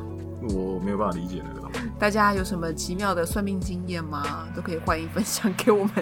[0.53, 1.79] 我没有办法理解那个东西。
[1.97, 4.23] 大家有什么奇妙的算命经验吗？
[4.55, 5.93] 都可以欢迎分享给我们。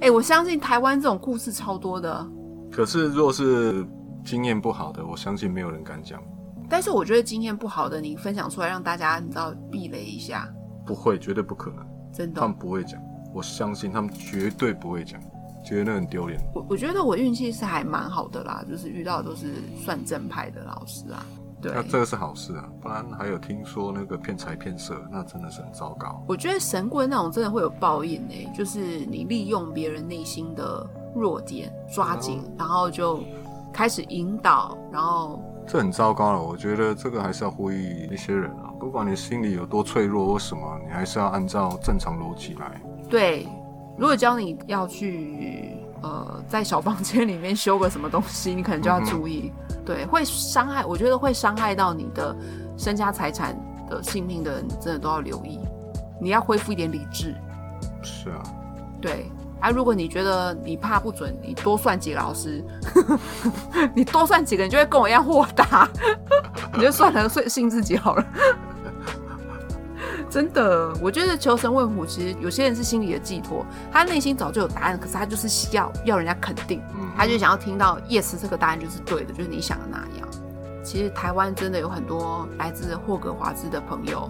[0.00, 2.26] 哎、我相信台湾这种故事超多的，
[2.70, 3.84] 可是若是
[4.28, 6.22] 经验不好的，我相信没有人敢讲。
[6.68, 10.46] 但是我觉得经验不好的，你分享出来让大家你知道避雷一下，
[10.86, 12.54] 不会，绝对不可能，真的他们。
[12.54, 13.00] 不会讲。
[13.32, 15.18] 我相信他们绝对不会讲，
[15.64, 16.38] 觉得那很丢脸。
[16.54, 21.24] 我我觉得我运气是还蛮好的啦，就是遇到的都是算正派的老师啊。
[21.60, 26.22] 对，那这个是好事啊，不然还有听说那个骗财骗色，那真的是很糟糕。
[26.28, 33.24] 我觉得神棍那种真的会有报应诶、就是你利用别人内心的弱点抓紧，然后就
[33.78, 42.82] 开始引导，然后这很糟糕了，我觉得这个还是要呼吁一些人啊，不管你心里有多脆弱或什么，你还是要按照正常逻辑来。
[43.08, 43.46] 对，
[43.96, 49.52] 如果教你要去呃在小房间里面修个什么东西，你可能就要注意，
[49.86, 52.36] 对，会伤害，我觉得会伤害到你的
[52.76, 53.56] 身家财产
[53.88, 55.60] 的性命的人，真的都要留意，
[56.20, 57.32] 你要恢复一点理智，
[58.02, 58.42] 是啊，
[59.00, 59.30] 对。
[59.60, 62.64] 啊，如果你觉得你怕不准，你多算几个老师，
[63.94, 65.88] 你多算几个，你就会跟我一样豁达，
[66.74, 68.24] 你就算了，信信自己好了。
[70.30, 80.28] 真的，我觉得求神问卜，其实有些人是心里的寄托，他内心早就有答案，可是他就是要要人家肯定，嗯，他就想要听到 yes 这个答案就是对的，就是你想的那样。
[80.88, 84.26] 其实台湾真的有很多来自霍格华兹的朋友，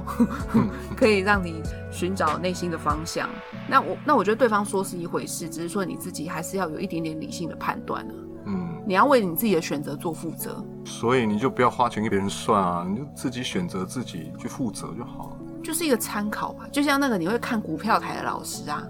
[0.97, 3.31] 可以让你寻找内心的方向。
[3.69, 8.15] 那我那我觉得对方说是一回事，只是说你自己还是要有一点点理性的判断呢。
[8.47, 15.37] 嗯，你要为你自己的选择做负责，所以你就不要花钱给别人算啊，你就自己选择自己去负责就好了。
[15.63, 16.67] 就是一个参考吧。
[16.73, 18.83] 就像那个你会看股票台的老师啊，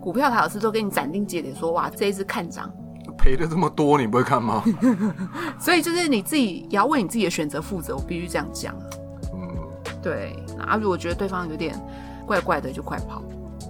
[0.00, 2.72] 股票台老师都给你斩钉截铁说，哇，这一次看涨。
[3.18, 4.62] 赔的这么多，你不会看吗？
[5.60, 8.84] 所以就是你自己也要为你自己的选择负责，我必须这样讲啊。
[9.34, 9.48] 嗯，
[10.02, 11.78] 对，那如果觉得对方有点
[12.26, 13.22] 怪怪的，就快跑。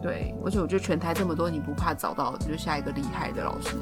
[0.02, 3.76] 对，而且我觉得全台这么多，你不怕找到就下一个厉害的老师。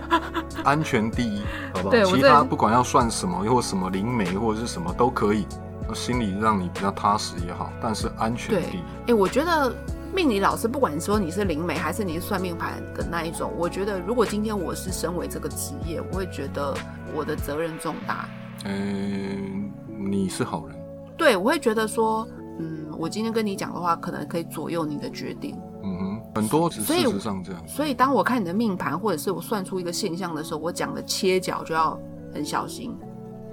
[0.64, 1.42] 安全第一，
[1.74, 1.90] 好不好？
[1.90, 5.46] 对其他不管要算什么，或什么灵媒或者是什么都可以，
[5.86, 8.80] 那心里让你比较踏实也好，但是安全第一。
[9.08, 9.74] 哎、我觉得
[10.12, 16.74] 命理老师，不管说你是灵媒还是你是算命盘的那一种，我觉得如果今天我是身为这个职业，我会觉得
[17.14, 18.28] 我的责任重大。
[18.64, 20.76] 嗯，你是好人，
[21.16, 22.26] 对，我会觉得说，
[22.58, 25.56] 嗯，我今天跟你讲的话，可能可以左右你的决定。
[25.82, 27.68] 嗯哼，很多事所以实上这样。
[27.68, 31.98] 所以，当我看你的命盘，或者是我算出一个现象的时候，我讲的切角就要
[32.34, 32.94] 很小心。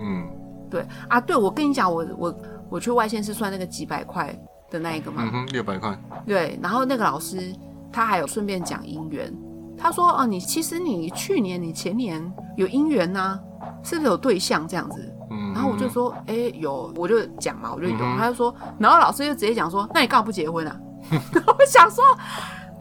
[0.01, 0.27] 嗯
[0.69, 2.35] 对啊，对，我跟你讲，我我
[2.69, 4.37] 我去外县是算那个几百块
[4.69, 7.53] 的那一个嘛，嗯哼，六百块，对，然后那个老师
[7.91, 9.33] 他还有顺便讲姻缘，
[9.77, 12.21] 他说哦，你其实你去年你前年
[12.55, 13.39] 有姻缘呐、
[13.83, 15.13] 是不是有对象这样子？
[15.29, 20.79] 嗯，然后我就说，哎、有，我就讲嘛，我就有，嗯他就说，然后老师就直接讲说，那你干嘛不结婚啊？
[21.11, 22.03] 我想说，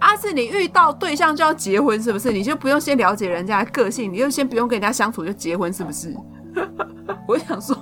[0.01, 2.33] 阿是你遇到对象就要结婚是不是？
[2.33, 6.15] 你就不用先了解人家的个性，你就先不用跟人家相处就结婚是不是？
[7.29, 7.77] 我想说，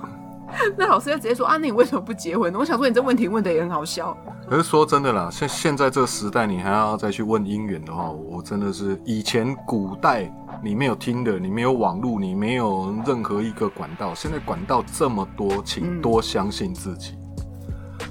[0.76, 2.54] 那老师就直接说啊，那你为什么不结婚？
[2.54, 4.16] 我想说，你这问题问的也很好笑。
[4.48, 10.30] 可是说真的啦，现现在这个时代，你还要再去问姻缘的话，我真的是以前古代
[10.62, 17.14] 你没有听的，你没有网络，你没有任何一个管道，现在管道这么多，请嗯多相信自己。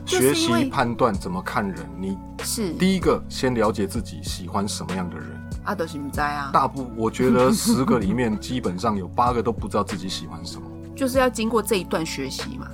[0.05, 5.27] 学习判断怎么看人，你是第一个先了解自己喜欢什么样的人。
[5.63, 10.63] 阿德是不在啊，大部我觉得十个里面基本上有八个都不知道自己喜欢什么，
[10.95, 12.67] 就是要经过这一段学习嘛，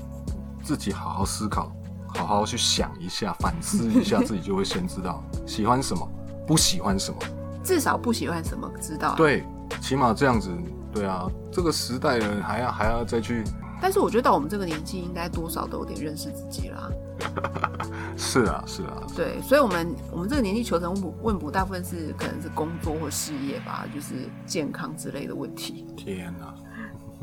[0.63, 1.72] 自己好好思考，
[2.07, 6.07] 好好去想一下，反思一下，自己就会先知道 喜欢什么，
[6.45, 7.17] 不喜欢什么，
[7.63, 9.15] 至少不喜欢什么知道。
[9.15, 9.43] 对，
[9.82, 10.51] 起码这样子，
[10.93, 13.43] 对啊，这个时代人还要还要再去。
[13.82, 16.89] 但是我觉得到我们这个年纪，应该多少都有点认识自己啦。
[18.17, 19.03] 是啊，是啊。
[19.15, 25.86] 对，所以，我们我们这个年纪求神问卜，问卜大部分是可能是工作或事业吧，就是健康之类的问题。
[25.95, 26.53] 天哪！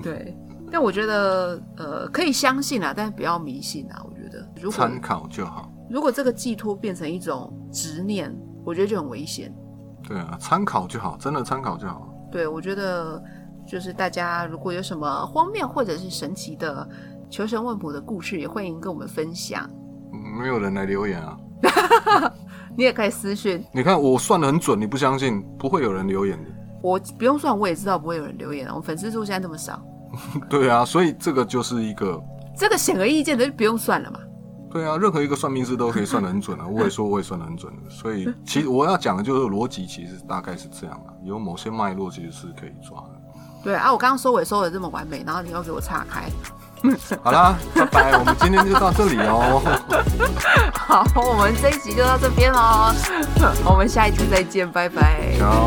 [0.02, 0.34] 对，
[0.70, 4.02] 但我觉得呃可以相信啊，但是不要迷信啊。
[4.04, 5.70] 我觉得如果参考就好。
[5.88, 9.54] 如果这个寄托变成一种执念，我觉得就很危险。
[10.02, 12.12] 对啊，参考就好，真的参考就好。
[12.30, 13.22] 对，我觉得
[13.66, 16.88] 就是大家如果有什么荒谬或者是神奇的
[17.30, 19.70] 求神问卜的故事，也欢迎跟我们分享。
[20.40, 21.38] 没有人来留言啊！
[22.76, 23.64] 你也可以私讯。
[23.72, 25.40] 你看我算的很准，你不相信？
[25.56, 26.50] 不会有人留言的。
[26.82, 28.74] 我不用算，我也知道不会有人留言啊。
[28.74, 29.82] 我粉丝数现在这么少。
[30.48, 32.22] 对啊，所以这个就是一个
[32.56, 34.18] 这个显而易见的，就不用算了嘛。
[34.70, 36.66] 对啊，任何一个算命师都可以算得很准啊。
[36.70, 43.10] 我也说我也算得很准的，所以其实我要讲的就是逻辑，其实大概是这样的，有某些脉络其实是可以抓的。
[43.64, 46.30] 对啊，我刚刚收尾收的这么完美，然后你又给我岔开。
[47.22, 49.60] 好啦，拜拜，我们今天就到这里哦。
[50.74, 52.92] 好，我们这一集就到这边喽，
[53.64, 55.36] 我们下一次再见，拜拜。
[55.40, 55.66] 好。